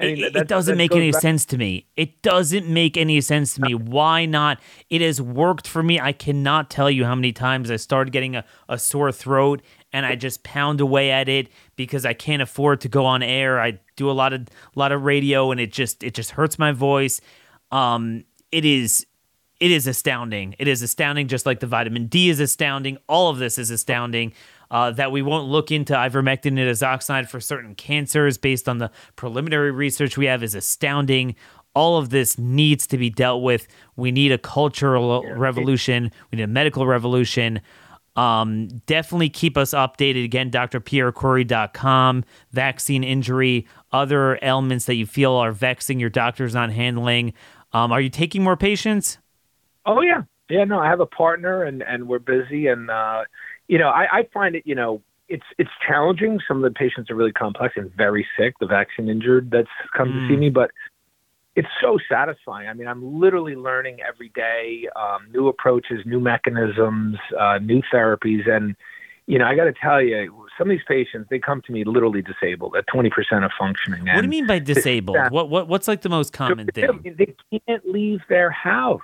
[0.00, 1.20] I mean, it, it, doesn't make any back.
[1.20, 1.86] sense to me.
[1.96, 3.74] It doesn't make any sense to me.
[3.74, 4.58] Why not?
[4.88, 6.00] It has worked for me.
[6.00, 10.04] I cannot tell you how many times I started getting a, a sore throat and
[10.04, 13.60] I just pound away at it because I can't afford to go on air.
[13.60, 16.58] I do a lot of a lot of radio and it just it just hurts
[16.58, 17.20] my voice.
[17.70, 19.06] Um, it is
[19.60, 20.54] it is astounding.
[20.58, 22.98] It is astounding, just like the vitamin D is astounding.
[23.08, 24.32] All of this is astounding.
[24.70, 28.90] Uh, that we won't look into ivermectin and azoxide for certain cancers based on the
[29.16, 31.34] preliminary research we have is astounding.
[31.74, 33.66] All of this needs to be dealt with.
[33.96, 36.12] We need a cultural revolution.
[36.30, 37.62] We need a medical revolution.
[38.18, 40.24] Um, definitely keep us updated.
[40.24, 47.32] Again, drpierrekory.com, vaccine injury, other ailments that you feel are vexing your doctor's not handling.
[47.72, 49.18] Um, are you taking more patients?
[49.86, 50.22] Oh, yeah.
[50.50, 52.66] Yeah, no, I have a partner and, and we're busy.
[52.66, 53.22] And, uh,
[53.68, 56.40] you know, I, I find it, you know, it's it's challenging.
[56.48, 60.08] Some of the patients are really complex and very sick, the vaccine injured that's come
[60.08, 60.14] mm.
[60.14, 60.40] to see mm.
[60.40, 60.70] me, but
[61.58, 62.68] it's so satisfying.
[62.68, 68.48] I mean, I'm literally learning every day um, new approaches, new mechanisms, uh, new therapies,
[68.48, 68.76] and
[69.26, 71.82] you know, I got to tell you, some of these patients they come to me
[71.82, 74.06] literally disabled at 20 percent of functioning.
[74.06, 75.18] What do you mean by disabled?
[75.30, 77.14] what what what's like the most common thing?
[77.18, 77.34] They
[77.66, 79.00] can't leave their house.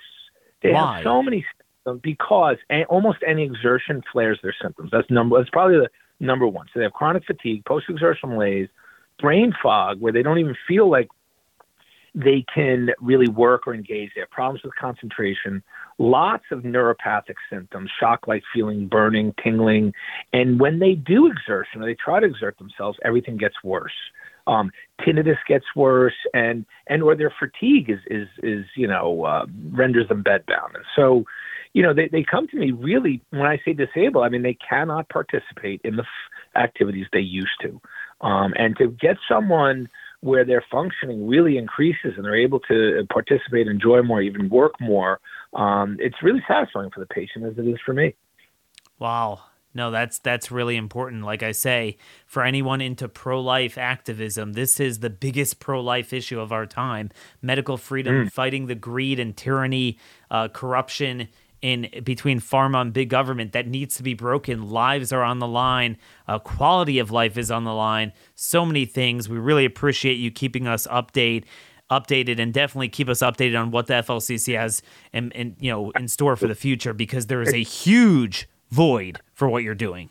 [0.62, 0.98] They Why?
[0.98, 1.44] have so many
[1.84, 4.90] symptoms because almost any exertion flares their symptoms.
[4.92, 5.38] That's number.
[5.38, 5.90] That's probably the
[6.20, 6.66] number one.
[6.72, 8.68] So they have chronic fatigue, post-exertional malaise,
[9.18, 11.08] brain fog, where they don't even feel like
[12.14, 14.12] they can really work or engage.
[14.14, 15.62] They have problems with concentration,
[15.98, 19.92] lots of neuropathic symptoms, shock like feeling, burning, tingling.
[20.32, 23.92] And when they do exertion or they try to exert themselves, everything gets worse.
[24.46, 29.46] Um, tinnitus gets worse, and and or their fatigue is is is you know uh,
[29.72, 30.74] renders them bedbound.
[30.74, 31.24] And so,
[31.72, 34.58] you know, they they come to me really when I say disabled, I mean they
[34.68, 37.80] cannot participate in the f- activities they used to,
[38.20, 39.88] um, and to get someone
[40.24, 45.20] where their functioning really increases and they're able to participate, enjoy more, even work more,
[45.52, 48.14] um, it's really satisfying for the patient as it is for me.
[48.98, 49.42] Wow.
[49.74, 51.24] No, that's that's really important.
[51.24, 56.52] Like I say, for anyone into pro-life activism, this is the biggest pro-life issue of
[56.52, 57.10] our time:
[57.42, 58.32] medical freedom, mm.
[58.32, 59.98] fighting the greed and tyranny,
[60.30, 61.28] uh, corruption
[61.64, 64.68] in between pharma and big government that needs to be broken.
[64.68, 65.96] Lives are on the line.
[66.28, 68.12] Uh, quality of life is on the line.
[68.34, 69.30] So many things.
[69.30, 71.44] We really appreciate you keeping us update
[71.90, 75.90] updated and definitely keep us updated on what the FLCCC has and in, you know
[75.92, 80.10] in store for the future because there is a huge void for what you're doing.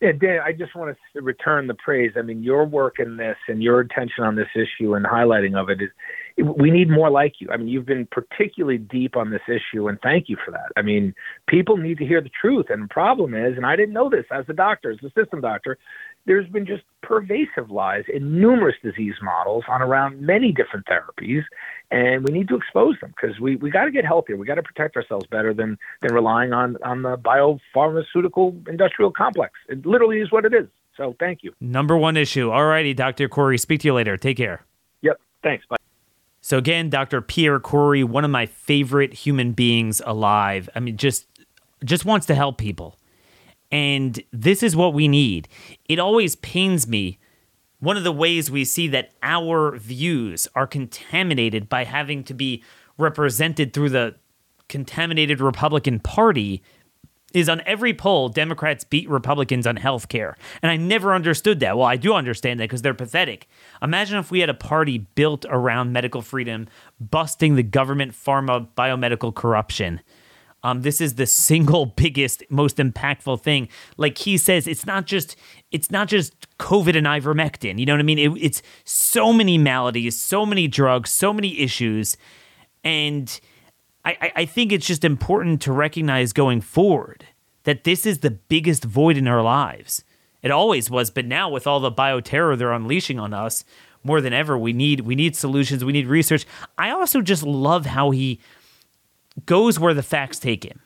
[0.00, 2.12] Yeah, Dan, I just want to return the praise.
[2.16, 5.70] I mean, your work in this and your attention on this issue and highlighting of
[5.70, 5.90] it is
[6.36, 7.48] we need more like you.
[7.50, 10.70] I mean, you've been particularly deep on this issue, and thank you for that.
[10.76, 11.14] I mean,
[11.48, 12.66] people need to hear the truth.
[12.68, 15.40] And the problem is, and I didn't know this as a doctor, as a system
[15.40, 15.78] doctor,
[16.26, 21.42] there's been just pervasive lies in numerous disease models on around many different therapies,
[21.90, 24.36] and we need to expose them because we, we got to get healthier.
[24.36, 29.54] We got to protect ourselves better than than relying on on the biopharmaceutical industrial complex.
[29.68, 30.66] It literally is what it is.
[30.96, 31.52] So thank you.
[31.60, 32.50] Number one issue.
[32.50, 33.28] All righty, Dr.
[33.28, 33.58] Kory.
[33.58, 34.16] Speak to you later.
[34.16, 34.64] Take care.
[35.02, 35.20] Yep.
[35.42, 35.64] Thanks.
[35.66, 35.76] Bye.
[36.46, 37.20] So again, Dr.
[37.22, 40.68] Pierre Kory, one of my favorite human beings alive.
[40.76, 41.26] I mean, just
[41.84, 42.96] just wants to help people.
[43.72, 45.48] And this is what we need.
[45.88, 47.18] It always pains me.
[47.80, 52.62] One of the ways we see that our views are contaminated by having to be
[52.96, 54.14] represented through the
[54.68, 56.62] contaminated Republican Party
[57.34, 60.36] is on every poll, Democrats beat Republicans on health care.
[60.62, 61.76] And I never understood that.
[61.76, 63.48] Well, I do understand that because they're pathetic.
[63.82, 66.68] Imagine if we had a party built around medical freedom,
[67.00, 70.00] busting the government pharma biomedical corruption.
[70.62, 73.68] Um, this is the single biggest, most impactful thing.
[73.96, 75.36] Like he says, it's not just
[75.70, 77.78] it's not just COVID and ivermectin.
[77.78, 78.18] You know what I mean?
[78.18, 82.16] It, it's so many maladies, so many drugs, so many issues,
[82.82, 83.40] and
[84.06, 87.26] I, I think it's just important to recognize going forward
[87.64, 90.04] that this is the biggest void in our lives.
[90.42, 93.64] It always was, but now with all the bioterror they're unleashing on us,
[94.04, 96.46] more than ever, we need we need solutions, we need research.
[96.78, 98.40] I also just love how he
[99.44, 100.80] goes where the facts take him.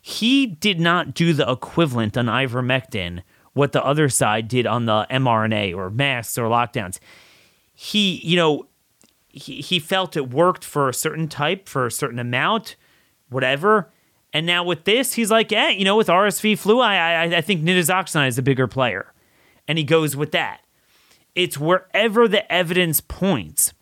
[0.00, 3.22] He did not do the equivalent on ivermectin
[3.52, 6.98] what the other side did on the mRNA or masks or lockdowns.
[7.74, 8.66] He, you know,
[9.34, 12.76] he, he felt it worked for a certain type, for a certain amount,
[13.28, 13.90] whatever.
[14.32, 17.40] And now with this, he's like, yeah, you know, with RSV flu, I, I, I
[17.40, 19.12] think nitazoxanide is a bigger player.
[19.66, 20.60] And he goes with that.
[21.34, 23.72] It's wherever the evidence points.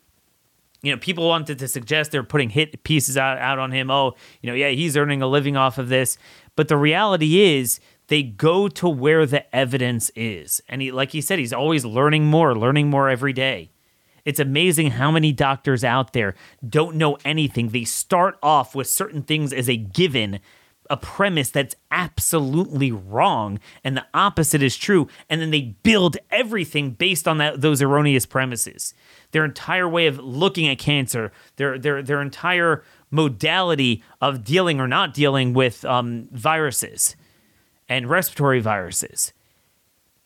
[0.83, 3.91] You know, people wanted to suggest they're putting hit pieces out, out on him.
[3.91, 6.17] Oh, you know, yeah, he's earning a living off of this.
[6.57, 7.79] But the reality is,
[8.09, 10.61] they go to where the evidence is.
[10.69, 13.72] And he, like he said, he's always learning more, learning more every day.
[14.25, 16.35] It's amazing how many doctors out there
[16.67, 17.69] don't know anything.
[17.69, 20.39] They start off with certain things as a given,
[20.89, 26.93] a premise that's absolutely wrong, and the opposite is true, and then they build everything
[26.93, 28.95] based on that those erroneous premises.
[29.33, 34.89] Their entire way of looking at cancer, their their their entire modality of dealing or
[34.89, 37.17] not dealing with um, viruses
[37.89, 39.33] and respiratory viruses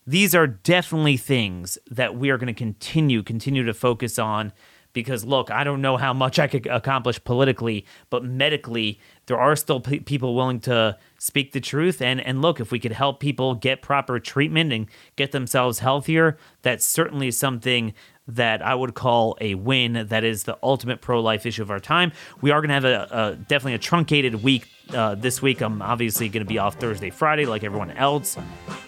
[0.07, 4.53] these are definitely things that we are going to continue continue to focus on
[4.93, 9.57] because look i don't know how much i could accomplish politically but medically there are
[9.57, 12.01] still pe- people willing to speak the truth.
[12.01, 14.87] And and look if we could help people get proper treatment and
[15.17, 17.95] get themselves healthier that's certainly something
[18.29, 20.07] that I would call a win.
[20.09, 22.13] That is the ultimate pro life issue of our time.
[22.41, 25.61] We are going to have a, a, definitely a truncated week uh, this week.
[25.61, 28.37] I'm obviously going to be off Thursday, Friday, like everyone else.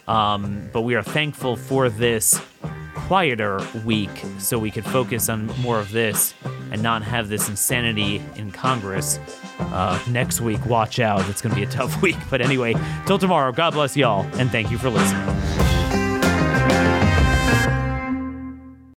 [0.07, 2.41] Um, but we are thankful for this
[2.95, 6.35] quieter week so we could focus on more of this
[6.71, 9.19] and not have this insanity in Congress.
[9.59, 11.29] Uh, next week, watch out.
[11.29, 12.17] It's going to be a tough week.
[12.29, 12.75] But anyway,
[13.07, 15.78] till tomorrow, God bless y'all, and thank you for listening.